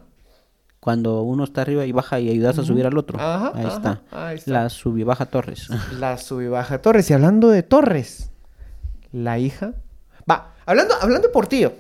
Cuando 0.81 1.21
uno 1.21 1.43
está 1.43 1.61
arriba 1.61 1.85
y 1.85 1.91
baja 1.91 2.19
y 2.19 2.29
ayudas 2.29 2.57
a 2.57 2.63
subir 2.63 2.87
al 2.87 2.97
otro. 2.97 3.19
Ajá, 3.19 3.51
ahí, 3.53 3.65
ajá, 3.65 3.75
está. 3.75 4.01
ahí 4.11 4.37
está. 4.37 4.51
La 4.51 4.69
sub 4.69 4.97
y 4.97 5.03
baja 5.03 5.27
Torres. 5.27 5.69
La 5.99 6.17
subibaja 6.17 6.81
Torres. 6.81 7.07
Y 7.09 7.13
hablando 7.13 7.49
de 7.49 7.61
Torres, 7.61 8.31
la 9.11 9.37
hija. 9.37 9.75
Va, 10.29 10.55
hablando, 10.65 10.95
hablando 10.99 11.27
de 11.27 11.33
Portillo. 11.33 11.73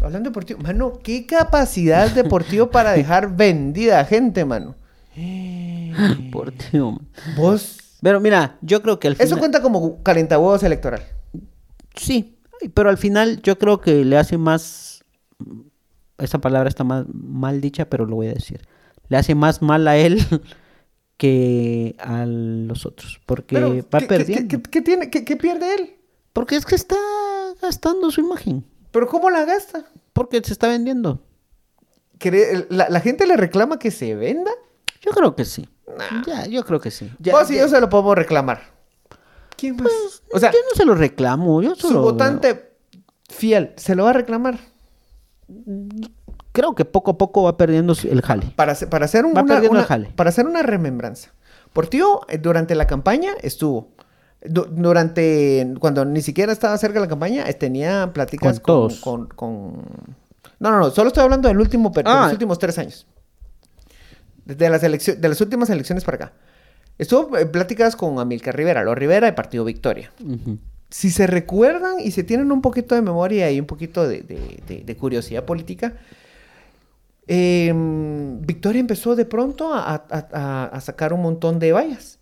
Hablando 0.00 0.30
de 0.30 0.34
Portillo. 0.34 0.58
Mano, 0.58 0.94
qué 1.02 1.26
capacidad 1.26 2.10
de 2.10 2.24
para 2.72 2.92
dejar 2.96 3.36
vendida 3.36 4.00
a 4.00 4.04
gente, 4.06 4.46
mano. 4.46 4.74
Portillo. 6.32 6.92
man. 6.92 7.08
Vos. 7.36 7.78
Pero 8.00 8.20
mira, 8.20 8.56
yo 8.62 8.80
creo 8.80 8.98
que 8.98 9.08
al 9.08 9.16
final... 9.16 9.26
Eso 9.26 9.38
cuenta 9.38 9.60
como 9.60 10.02
calentahuevos 10.02 10.62
electoral. 10.62 11.02
Sí, 11.94 12.38
pero 12.74 12.88
al 12.88 12.98
final 12.98 13.42
yo 13.42 13.58
creo 13.58 13.80
que 13.80 14.04
le 14.04 14.16
hace 14.16 14.38
más. 14.38 15.04
Esa 16.18 16.38
palabra 16.40 16.68
está 16.68 16.84
más 16.84 17.04
mal 17.12 17.60
dicha, 17.60 17.88
pero 17.90 18.06
lo 18.06 18.16
voy 18.16 18.28
a 18.28 18.34
decir. 18.34 18.60
Le 19.08 19.16
hace 19.16 19.34
más 19.34 19.62
mal 19.62 19.86
a 19.88 19.96
él 19.96 20.18
que 21.16 21.94
a 21.98 22.24
los 22.26 22.86
otros. 22.86 23.20
Porque 23.26 23.54
Pero, 23.54 23.74
va 23.92 24.00
¿qué- 24.00 24.06
perdiendo. 24.06 24.48
¿qué, 24.48 24.62
qué- 24.62 24.70
qué 24.70 24.82
tiene, 24.82 25.10
qué, 25.10 25.24
qué 25.24 25.36
pierde 25.36 25.74
él? 25.74 25.96
Porque 26.32 26.56
es 26.56 26.66
que 26.66 26.74
está 26.74 26.96
gastando 27.62 28.10
su 28.10 28.20
imagen. 28.20 28.64
¿Pero 28.90 29.06
cómo 29.06 29.30
la 29.30 29.44
gasta? 29.44 29.84
Porque 30.12 30.42
se 30.44 30.52
está 30.52 30.68
vendiendo. 30.68 31.22
¿Cree- 32.18 32.66
¿La, 32.70 32.88
la 32.88 33.00
gente 33.00 33.26
le 33.26 33.36
reclama 33.36 33.78
que 33.78 33.90
se 33.90 34.14
venda? 34.14 34.50
Yo 35.00 35.10
creo 35.12 35.34
que 35.36 35.44
sí. 35.44 35.68
Ya, 36.26 36.46
yo 36.46 36.64
creo 36.64 36.80
que 36.80 36.90
sí. 36.90 37.10
Ya, 37.18 37.32
y 37.48 37.54
ya. 37.54 37.60
yo 37.60 37.68
se 37.68 37.80
lo 37.80 37.88
podemos 37.88 38.16
reclamar. 38.16 38.60
¿Quién 39.56 39.76
más? 39.76 40.22
o 40.32 40.38
sea, 40.38 40.50
yo 40.50 40.58
no 40.70 40.76
se 40.76 40.84
lo 40.84 40.94
reclamo, 40.94 41.62
yo 41.62 41.74
su 41.74 41.98
votante 41.98 42.72
fiel, 43.30 43.72
¿se 43.76 43.94
lo 43.94 44.04
va 44.04 44.10
a 44.10 44.12
reclamar? 44.14 44.58
Creo 46.52 46.74
que 46.74 46.84
poco 46.84 47.12
a 47.12 47.18
poco 47.18 47.42
va 47.44 47.56
perdiendo 47.56 47.94
el 48.08 48.22
jale. 48.22 48.52
Para, 48.56 48.74
para 48.74 49.04
hacer 49.04 49.24
un- 49.24 49.34
Va 49.36 49.42
una, 49.42 49.54
perdiendo 49.54 49.70
una- 49.72 49.80
el 49.80 49.86
jale. 49.86 50.12
para 50.16 50.30
hacer 50.30 50.46
una 50.46 50.62
remembranza. 50.62 51.32
Portillo 51.72 52.20
eh, 52.28 52.38
durante 52.38 52.74
la 52.74 52.86
campaña 52.86 53.32
estuvo. 53.42 53.88
Du- 54.42 54.66
durante 54.70 55.74
cuando 55.80 56.04
ni 56.04 56.22
siquiera 56.22 56.52
estaba 56.52 56.76
cerca 56.78 56.94
de 56.94 57.06
la 57.06 57.08
campaña, 57.08 57.48
eh, 57.48 57.54
tenía 57.54 58.12
pláticas 58.12 58.60
Con 58.60 58.62
con, 58.62 58.88
todos. 58.88 59.00
con- 59.00 59.26
con- 59.28 59.72
No, 60.58 60.70
no, 60.70 60.78
no, 60.78 60.90
solo 60.90 61.08
estoy 61.08 61.22
hablando 61.24 61.48
del 61.48 61.58
último 61.60 61.92
per- 61.92 62.04
de 62.04 62.10
Ah. 62.10 62.22
los 62.24 62.32
últimos 62.32 62.58
tres 62.58 62.78
años. 62.78 63.06
Desde 64.44 64.70
las 64.70 64.80
de 64.80 65.28
las 65.28 65.40
últimas 65.40 65.68
elecciones 65.70 66.04
para 66.04 66.16
acá. 66.16 66.32
Estuvo 66.98 67.36
en 67.36 67.50
pláticas 67.50 67.94
con 67.96 68.18
Amilcar 68.18 68.56
Rivera, 68.56 68.82
los 68.84 68.96
Rivera 68.96 69.26
de 69.26 69.32
Partido 69.34 69.64
Victoria. 69.64 70.10
Ujú. 70.24 70.58
Si 70.90 71.10
se 71.10 71.26
recuerdan 71.26 72.00
y 72.00 72.10
se 72.12 72.24
tienen 72.24 72.52
un 72.52 72.62
poquito 72.62 72.94
de 72.94 73.02
memoria 73.02 73.50
y 73.50 73.60
un 73.60 73.66
poquito 73.66 74.06
de, 74.08 74.96
curiosidad 74.98 75.44
política, 75.44 75.94
eh, 77.26 77.72
Victoria 77.74 78.80
empezó 78.80 79.16
de 79.16 79.24
pronto 79.24 79.72
a, 79.72 80.78
sacar 80.80 81.12
un 81.12 81.22
montón 81.22 81.58
de 81.58 81.72
vallas. 81.72 82.18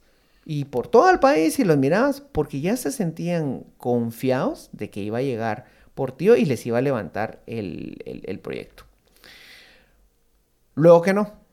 Y 0.47 0.67
por 0.67 0.89
todo 0.89 1.11
el 1.11 1.21
país, 1.21 1.59
y 1.59 1.65
los 1.65 1.79
mirabas, 1.79 2.21
porque 2.21 2.61
ya 2.61 2.77
se 2.77 2.93
sentían 2.93 3.65
confiados 3.79 4.69
de 4.73 4.91
que 4.91 5.01
iba 5.01 5.19
a 5.19 5.23
llegar 5.23 5.65
Portillo 5.95 6.37
y 6.37 6.45
les 6.45 6.67
iba 6.67 6.79
a 6.79 6.83
levantar 6.83 7.41
el 7.47 8.41
proyecto. 8.43 8.85
Luego 10.75 11.03
que 11.03 11.15
no. 11.15 11.44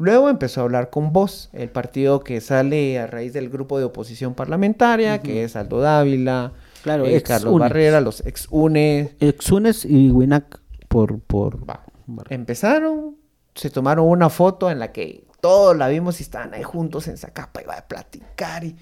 Luego 0.00 0.30
empezó 0.30 0.62
a 0.62 0.64
hablar 0.64 0.88
con 0.88 1.12
Voz, 1.12 1.50
el 1.52 1.68
partido 1.68 2.20
que 2.20 2.40
sale 2.40 2.98
a 2.98 3.06
raíz 3.06 3.34
del 3.34 3.50
grupo 3.50 3.78
de 3.78 3.84
oposición 3.84 4.32
parlamentaria, 4.32 5.20
que 5.20 5.44
es 5.44 5.56
Aldo 5.56 5.80
Dávila, 5.80 6.52
Claro, 6.82 7.04
eh, 7.04 7.22
Carlos. 7.22 7.58
Barrera, 7.58 8.00
los 8.00 8.24
ex 8.24 8.48
UNE. 8.50 9.14
Exunes 9.20 9.84
y 9.84 10.10
Winac 10.10 10.58
por... 10.88 11.20
por... 11.20 11.68
Va. 11.68 11.84
Empezaron, 12.30 13.16
se 13.54 13.68
tomaron 13.68 14.08
una 14.08 14.30
foto 14.30 14.70
en 14.70 14.78
la 14.78 14.90
que 14.90 15.26
todos 15.42 15.76
la 15.76 15.88
vimos 15.88 16.18
y 16.20 16.22
estaban 16.22 16.54
ahí 16.54 16.62
juntos 16.62 17.06
en 17.06 17.18
Zacapa 17.18 17.60
y 17.60 17.66
va 17.66 17.74
a 17.74 17.86
platicar 17.86 18.64
y 18.64 18.76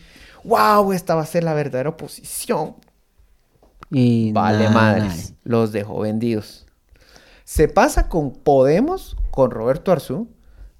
wow, 0.45 0.93
esta 0.93 1.17
va 1.17 1.23
a 1.23 1.27
ser 1.27 1.43
la 1.43 1.53
verdadera 1.53 1.91
oposición. 1.91 2.77
Y 3.91 4.31
Vale 4.31 4.67
nada. 4.67 4.71
madres, 4.71 5.35
los 5.43 5.73
dejó 5.73 5.99
vendidos. 5.99 6.65
Se 7.43 7.67
pasa 7.67 8.09
con 8.09 8.31
Podemos, 8.31 9.17
con 9.33 9.51
Roberto 9.51 9.91
Arzú, 9.91 10.29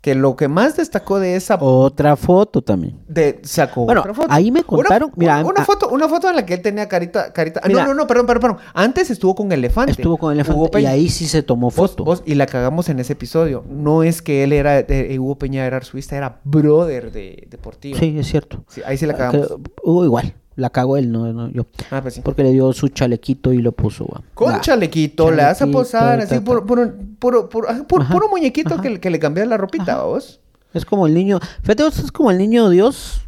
que 0.01 0.15
lo 0.15 0.37
que 0.37 0.47
más 0.47 0.77
destacó 0.77 1.19
de 1.19 1.35
esa 1.35 1.59
Otra 1.61 2.15
foto 2.15 2.63
también. 2.63 3.01
de 3.09 3.41
sacó 3.43 3.85
Bueno, 3.85 4.01
otra 4.03 4.15
foto. 4.15 4.29
ahí 4.31 4.53
me 4.53 4.63
contaron- 4.63 5.09
una, 5.09 5.17
mira, 5.17 5.45
una 5.45 5.65
foto 5.65 5.89
una 5.89 6.09
foto 6.09 6.29
en 6.31 6.37
la 6.37 6.47
que 6.47 6.55
él 6.55 6.63
tenía 6.63 6.87
carita 6.89 7.33
carita 7.33 7.61
Mira. 7.67 7.83
no 7.83 7.89
no 7.89 7.95
no 7.95 8.07
perdón 8.07 8.27
perdón 8.27 8.41
perdón 8.57 8.59
antes 8.75 9.11
estuvo 9.11 9.35
con 9.35 9.51
elefante 9.51 9.93
Estuvo 9.93 10.17
con 10.17 10.29
Hugo 10.29 10.33
elefante 10.41 10.69
y 10.69 10.71
Peña. 10.71 10.91
ahí 10.91 11.09
sí 11.09 11.27
se 11.27 11.43
tomó 11.43 11.71
foto. 11.71 12.05
vos- 12.05 12.23
y 12.25 12.37
la 12.37 12.47
cagamos 12.47 12.89
en 12.89 13.01
ese 13.01 13.15
episodio 13.15 13.65
no 13.69 14.05
es 14.05 14.23
que 14.23 14.45
él 14.45 14.53
era 14.53 14.79
eh, 14.79 15.19
Hugo 15.19 15.37
Peña 15.37 15.67
era 15.67 15.79
arzuista 15.79 16.17
era 16.17 16.41
brother 16.45 17.11
de 17.11 17.49
deportivo 17.51 17.99
Sí, 17.99 18.17
es 18.19 18.29
cierto. 18.29 18.65
Sí, 18.69 18.81
ahí 18.87 18.97
sí 18.97 19.05
la 19.07 19.15
Ah, 19.15 19.17
cagamos 19.17 19.57
Hugo 19.83 20.05
igual. 20.05 20.35
La 20.59 20.71
cagó 20.71 20.97
él, 20.97 21.13
no, 21.13 21.33
no 21.33 21.49
yo. 21.51 21.67
ah 21.93 22.03
pues 22.03 22.15
sí 22.15 22.21
Porque 22.25 22.43
le 22.43 22.51
dio 22.51 22.73
su 22.73 22.89
chalequito 22.89 23.53
y 23.53 23.59
lo 23.63 23.71
puso. 23.71 24.07
va. 24.07 24.23
con 24.35 24.53
Va. 24.55 24.61
chalequito 24.61 25.31
le 25.31 25.37
vas 25.45 25.53
a 25.53 25.59
Chalequito, 25.61 25.79
posar 25.79 26.19
ta, 26.19 26.25
así 26.25 26.35
ta. 26.35 26.45
por 26.45 26.67
puro, 26.67 27.49
ajá, 27.69 27.85
por- 27.87 28.01
Ajá, 28.03 28.13
puro 28.13 28.29
muñequito 28.29 28.75
ajá. 28.75 28.83
que, 28.83 28.91
le- 28.91 29.01
que 29.01 29.09
le 29.11 29.21
cambias 29.21 29.47
la 29.47 29.57
ropita 29.57 30.03
vos 30.03 30.41
Es 30.75 30.85
como 30.85 31.07
el 31.07 31.15
niño. 31.15 31.39
Fíjate, 31.63 31.85
vos, 31.85 31.99
es 32.01 32.11
como 32.11 32.31
el 32.33 32.39
niño 32.39 32.69
Dios. 32.71 33.21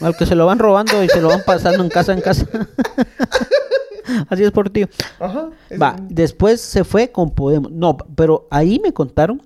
Al 0.00 0.14
que 0.16 0.26
se 0.26 0.34
lo 0.34 0.44
van 0.46 0.58
robando 0.58 1.02
y 1.02 1.08
se 1.08 1.20
lo 1.22 1.28
van 1.28 1.40
pasando 1.46 1.82
en 1.82 1.88
casa 1.88 2.12
en 2.12 2.20
casa. 2.20 2.46
Así 4.28 4.42
es 4.44 4.50
por 4.50 4.68
tío. 4.70 4.86
ajá 5.18 5.48
es- 5.70 5.80
Va, 5.80 5.96
después 6.08 6.60
se 6.60 6.84
fue 6.84 7.10
con 7.10 7.30
Podemos. 7.30 7.72
No, 7.72 7.96
pero 8.14 8.46
ahí 8.50 8.78
me 8.82 8.92
contaron 8.92 9.42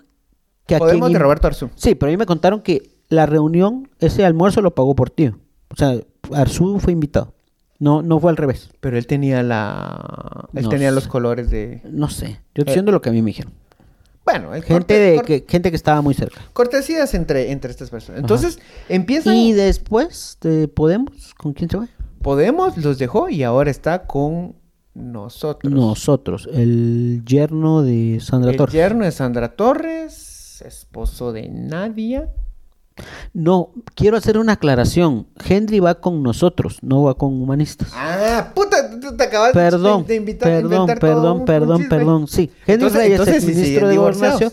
que 0.66 0.76
Podemos 0.78 1.10
de 1.12 1.18
Roberto 1.18 1.46
Arzú 1.46 1.70
Sí, 1.76 1.94
pero 1.94 2.10
ahí 2.10 2.16
me 2.16 2.26
contaron 2.26 2.60
que 2.60 2.90
la 3.08 3.24
reunión, 3.26 3.88
ese 4.00 4.24
almuerzo 4.24 4.60
lo 4.60 4.74
pagó 4.74 4.94
por 4.94 5.08
tío. 5.10 5.38
O 5.70 5.76
sea, 5.76 5.94
Arzú 6.34 6.78
fue 6.80 6.92
invitado. 6.92 7.34
No, 7.80 8.02
no 8.02 8.18
fue 8.18 8.30
al 8.30 8.36
revés. 8.36 8.70
pero 8.80 8.98
él 8.98 9.06
tenía 9.06 9.42
la 9.42 10.48
él 10.54 10.64
No 10.64 10.68
tenía 10.68 10.90
los 10.90 11.06
colores 11.06 11.50
de 11.50 11.80
No 11.90 12.08
sé. 12.10 12.26
Yo 12.26 12.62
estoy 12.62 12.62
Eh, 12.62 12.64
diciendo 12.66 12.90
lo 12.92 13.00
que 13.00 13.08
a 13.08 13.12
mí 13.12 13.22
me 13.22 13.30
dijeron. 13.30 13.52
bueno 14.24 14.52
el 14.54 14.62
Gente, 14.62 14.74
corte- 14.74 14.94
de, 14.98 15.22
que, 15.22 15.44
gente 15.48 15.70
que 15.70 15.76
estaba 15.76 16.02
muy 16.02 16.14
cerca. 16.14 16.40
cortesías 16.52 17.14
entre 17.14 17.52
entre 17.52 17.70
estas 17.70 17.90
personas 17.90 18.20
entonces 18.20 18.58
empiezan 18.88 19.36
Y 19.36 19.52
después 19.52 20.38
de 20.40 20.66
Podemos, 20.68 21.34
¿con 21.34 21.52
quién 21.52 21.70
se 21.70 21.76
fue? 21.78 21.86
Podemos 22.20 22.76
los 22.78 22.98
dejó 22.98 23.28
y 23.28 23.42
ahora 23.44 23.70
está 23.70 24.06
con 24.06 24.56
nosotros. 24.94 25.72
Nosotros, 25.72 26.48
el 26.52 27.22
yerno 27.24 27.82
de 27.82 28.18
Sandra 28.20 28.50
El 28.50 28.56
Torres. 28.56 28.74
yerno 28.74 29.04
de 29.04 29.12
Sandra 29.12 29.54
Torres, 29.54 30.60
esposo 30.66 31.32
de 31.32 31.48
Nadia. 31.48 32.28
No, 33.32 33.72
quiero 33.94 34.16
hacer 34.16 34.38
una 34.38 34.54
aclaración. 34.54 35.26
Henry 35.48 35.80
va 35.80 35.96
con 36.00 36.22
nosotros, 36.22 36.78
no 36.82 37.02
va 37.04 37.14
con 37.14 37.40
humanistas. 37.40 37.90
Ah, 37.94 38.52
puta, 38.54 38.98
tú 39.00 39.16
te 39.16 39.24
acabas 39.24 39.48
de- 39.48 39.60
perdón, 39.60 40.04
de, 40.06 40.14
invitar 40.16 40.48
perdón, 40.48 40.72
inventar 40.72 40.98
todo 40.98 41.10
perdón, 41.10 41.32
un- 41.34 41.40
un 41.40 41.44
perdón, 41.46 41.88
perdón. 41.88 42.28
Sí, 42.28 42.50
Henry 42.66 42.72
Entonces- 42.74 42.98
Reyes, 42.98 43.12
entonces 43.20 43.44
exministro 43.44 43.88
de. 43.88 43.96
Gobernación. 43.96 44.52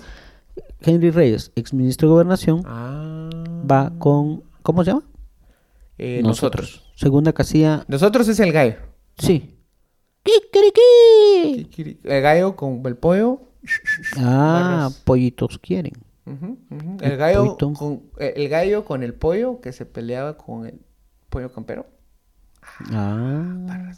Henry 0.81 1.09
Reyes, 1.11 1.51
exministro 1.55 2.07
de 2.07 2.11
Gobernación, 2.13 2.61
Ah. 2.65 3.29
va 3.69 3.91
con. 3.97 4.43
¿Cómo 4.61 4.83
se 4.83 4.91
llama? 4.91 5.03
Eh, 5.97 6.21
nosotros. 6.23 6.83
Segunda 6.95 7.33
casilla. 7.33 7.83
Nosotros 7.87 8.27
es 8.27 8.39
el 8.39 8.51
gallo. 8.51 8.75
Sí. 9.17 9.51
¡Kikiriki! 10.23 11.99
El 12.03 12.21
gallo 12.21 12.55
con 12.55 12.81
el 12.85 12.95
pollo. 12.97 13.41
Ah, 14.17 14.89
pollitos 15.03 15.57
quieren. 15.59 15.93
El 16.25 16.97
El 17.01 17.17
gallo 17.17 17.57
con 17.57 18.03
eh, 18.17 18.33
el 18.37 18.49
gallo 18.49 18.83
con 18.85 19.03
el 19.03 19.13
pollo 19.13 19.61
que 19.61 19.71
se 19.71 19.85
peleaba 19.85 20.37
con 20.37 20.65
el 20.65 20.79
pollo 21.29 21.51
campero. 21.51 21.85
Ah. 22.91 23.93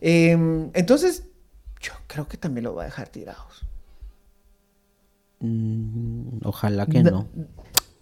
Em, 0.00 0.70
entonces, 0.74 1.24
yo 1.80 1.92
creo 2.06 2.26
que 2.28 2.36
también 2.36 2.64
lo 2.64 2.74
va 2.74 2.82
a 2.82 2.86
dejar 2.86 3.08
tirados. 3.08 3.66
Mm, 5.40 6.40
ojalá 6.44 6.86
que 6.86 7.02
Na- 7.02 7.10
no. 7.10 7.28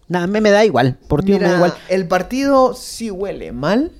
Nada, 0.08 0.26
me, 0.28 0.40
me 0.40 0.50
da 0.50 0.64
igual. 0.64 0.98
Por 1.08 1.24
ti 1.24 1.32
me 1.32 1.40
da 1.40 1.56
igual. 1.56 1.74
el 1.88 2.06
partido 2.06 2.74
sí 2.74 3.10
huele 3.10 3.52
mal. 3.52 3.92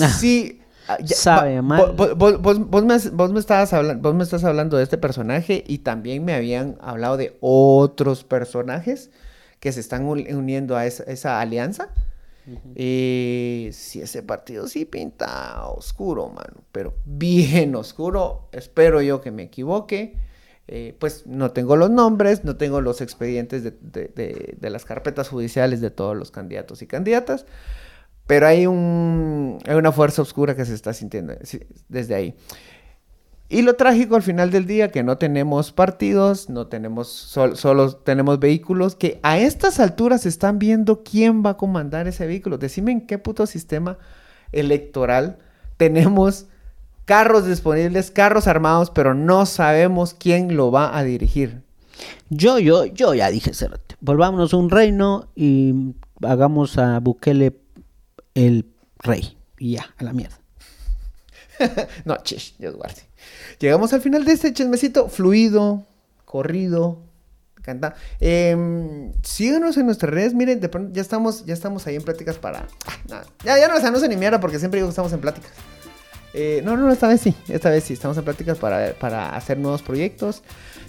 Ah, 0.00 0.08
Sí. 0.08 0.60
Ah, 0.88 0.98
ya- 1.00 1.16
sabe 1.16 1.56
va- 1.56 1.62
mal. 1.62 1.96
vo- 1.96 2.14
vo- 2.16 2.38
Vos, 2.38 2.58
vos 2.58 2.84
me, 2.84 2.96
vos 3.10 3.32
me 3.32 3.40
estabas 3.40 3.72
hablando, 3.72 4.02
vos 4.08 4.14
me 4.16 4.22
estás 4.24 4.44
hablando 4.44 4.76
de 4.76 4.82
este 4.84 4.98
personaje 4.98 5.64
y 5.66 5.78
también 5.78 6.24
me 6.24 6.34
habían 6.34 6.76
hablado 6.80 7.16
de 7.16 7.36
otros 7.40 8.24
personajes 8.24 9.10
que 9.60 9.72
se 9.72 9.80
están 9.80 10.04
uni- 10.04 10.32
uniendo 10.32 10.76
a 10.76 10.86
esa, 10.86 11.04
esa 11.04 11.40
alianza. 11.40 11.88
Y 12.74 13.70
si 13.72 14.02
ese 14.02 14.22
partido 14.22 14.68
sí 14.68 14.84
pinta 14.84 15.66
oscuro, 15.66 16.28
mano, 16.28 16.62
pero 16.72 16.94
bien 17.06 17.74
oscuro. 17.74 18.48
Espero 18.52 19.00
yo 19.00 19.20
que 19.22 19.30
me 19.30 19.44
equivoque. 19.44 20.16
Eh, 20.66 20.94
pues 20.98 21.26
no 21.26 21.50
tengo 21.52 21.76
los 21.76 21.90
nombres, 21.90 22.44
no 22.44 22.56
tengo 22.56 22.80
los 22.80 23.00
expedientes 23.02 23.62
de, 23.64 23.70
de- 23.82 24.08
de- 24.14 24.56
de 24.58 24.70
las 24.70 24.84
carpetas 24.86 25.28
judiciales 25.28 25.80
de 25.82 25.90
todos 25.90 26.16
los 26.16 26.30
candidatos 26.30 26.80
y 26.80 26.86
candidatas, 26.86 27.44
pero 28.26 28.46
hay, 28.46 28.66
un, 28.66 29.58
hay 29.66 29.74
una 29.74 29.92
fuerza 29.92 30.22
oscura 30.22 30.56
que 30.56 30.64
se 30.64 30.74
está 30.74 30.92
sintiendo 30.92 31.34
desde 31.88 32.14
ahí. 32.14 32.34
Y 33.50 33.62
lo 33.62 33.74
trágico 33.74 34.16
al 34.16 34.22
final 34.22 34.50
del 34.50 34.66
día, 34.66 34.90
que 34.90 35.02
no 35.02 35.18
tenemos 35.18 35.70
partidos, 35.70 36.48
no 36.48 36.66
tenemos, 36.66 37.08
sol- 37.08 37.56
solo 37.56 37.94
tenemos 37.94 38.40
vehículos, 38.40 38.96
que 38.96 39.20
a 39.22 39.38
estas 39.38 39.78
alturas 39.78 40.24
están 40.26 40.58
viendo 40.58 41.02
quién 41.04 41.44
va 41.44 41.50
a 41.50 41.56
comandar 41.56 42.08
ese 42.08 42.26
vehículo. 42.26 42.56
Decime 42.56 42.92
en 42.92 43.06
qué 43.06 43.18
puto 43.18 43.46
sistema 43.46 43.98
electoral 44.50 45.38
tenemos 45.76 46.46
carros 47.04 47.46
disponibles, 47.46 48.10
carros 48.10 48.46
armados, 48.46 48.90
pero 48.90 49.14
no 49.14 49.44
sabemos 49.44 50.14
quién 50.14 50.56
lo 50.56 50.72
va 50.72 50.96
a 50.96 51.04
dirigir. 51.04 51.62
Yo, 52.30 52.58
yo, 52.58 52.86
yo 52.86 53.14
ya 53.14 53.30
dije. 53.30 53.52
Volvámonos 54.00 54.54
a 54.54 54.56
un 54.56 54.70
reino 54.70 55.28
y 55.36 55.94
hagamos 56.22 56.78
a 56.78 56.98
Bukele 56.98 57.54
el 58.34 58.66
rey. 58.98 59.36
Y 59.58 59.72
ya, 59.74 59.94
a 59.96 60.04
la 60.04 60.12
mierda. 60.12 60.38
no, 62.04 62.16
chish, 62.22 62.56
Dios 62.58 62.74
guarde. 62.76 63.02
Llegamos 63.58 63.92
al 63.92 64.00
final 64.00 64.24
de 64.24 64.32
este 64.32 64.52
chismecito 64.52 65.08
fluido, 65.08 65.86
corrido, 66.24 67.02
canta. 67.62 67.94
Em, 68.20 69.12
síganos 69.22 69.76
en 69.76 69.86
nuestras 69.86 70.12
redes, 70.12 70.34
miren, 70.34 70.60
de 70.60 70.68
pronto 70.68 70.92
ya 70.92 71.02
estamos, 71.02 71.44
ya 71.46 71.54
estamos 71.54 71.86
ahí 71.86 71.96
en 71.96 72.02
pláticas 72.02 72.36
para. 72.36 72.66
ah. 73.10 73.22
Ya, 73.44 73.58
ya 73.58 73.68
no 73.68 73.74
les 73.74 73.84
anuncio 73.84 74.08
ni 74.08 74.16
mierda 74.16 74.40
porque 74.40 74.58
siempre 74.58 74.78
digo 74.78 74.88
que 74.88 74.92
estamos 74.92 75.12
en 75.12 75.20
pláticas. 75.20 75.52
Eh, 76.34 76.62
no, 76.64 76.76
no, 76.76 76.92
esta 76.92 77.06
vez 77.06 77.20
sí. 77.20 77.34
Esta 77.48 77.70
vez 77.70 77.84
sí. 77.84 77.94
Estamos 77.94 78.16
en 78.18 78.24
pláticas 78.24 78.58
para, 78.58 78.92
para 78.94 79.36
hacer 79.36 79.56
nuevos 79.56 79.82
proyectos. 79.82 80.42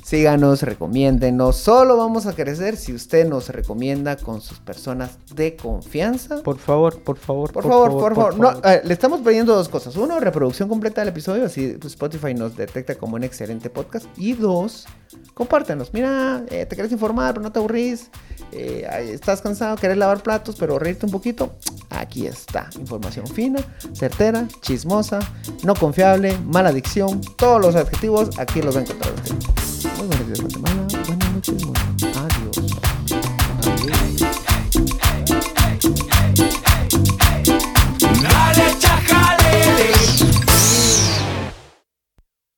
Síganos, 0.06 0.62
recomiéndenos. 0.62 1.56
Solo 1.56 1.98
vamos 1.98 2.28
a 2.28 2.34
crecer 2.34 2.78
si 2.78 2.94
usted 2.94 3.28
nos 3.28 3.50
recomienda 3.50 4.18
con 4.18 4.40
sus 4.40 4.60
personas 4.60 5.18
de 5.34 5.56
confianza. 5.56 6.44
Por 6.44 6.60
favor, 6.60 7.02
por 7.02 7.18
favor. 7.18 7.52
Por, 7.52 7.64
favor, 7.64 7.90
por 7.90 8.14
favor. 8.14 8.38
No, 8.38 8.52
eh, 8.64 8.82
le 8.84 8.94
estamos 8.94 9.22
pidiendo 9.22 9.56
dos 9.56 9.68
cosas. 9.68 9.96
Uno, 9.96 10.20
reproducción 10.20 10.70
completa 10.70 11.02
del 11.02 11.08
episodio, 11.08 11.46
así 11.46 11.76
Spotify 11.84 12.36
nos 12.36 12.56
detecta 12.56 12.94
como 12.94 13.16
un 13.16 13.24
excelente 13.24 13.72
podcast. 13.72 14.06
Y 14.16 14.34
dos, 14.34 14.86
compártenos. 15.34 15.92
Mira, 15.92 16.44
eh, 16.50 16.68
te 16.68 16.76
quieres 16.76 16.92
informar, 16.92 17.34
pero 17.34 17.42
no 17.42 17.52
te 17.52 17.58
aburrís. 17.58 18.12
Eh, 18.52 18.88
estás 19.12 19.42
cansado, 19.42 19.76
querés 19.76 19.98
lavar 19.98 20.22
platos, 20.22 20.56
pero 20.60 20.78
reírte 20.78 21.08
un 21.08 21.12
poquito. 21.12 21.56
Aquí 21.90 22.28
está. 22.28 22.70
Información 22.78 23.26
fina, 23.26 23.60
certera, 23.94 24.48
chismosa, 24.62 25.18
no 25.64 25.74
confiable, 25.74 26.38
mala 26.46 26.70
adicción. 26.70 27.22
Todos 27.40 27.60
los 27.60 27.76
adjetivos 27.76 28.38
aquí 28.38 28.62
los 28.62 28.76
va 28.76 28.82
a 28.82 28.84
encontrar 28.84 29.12
usted. 29.16 29.65
Muy 29.86 30.08
buenos 30.08 30.26
días 30.26 30.42
Guatemala, 30.42 30.88
buenas 31.08 31.34
noches, 31.34 31.75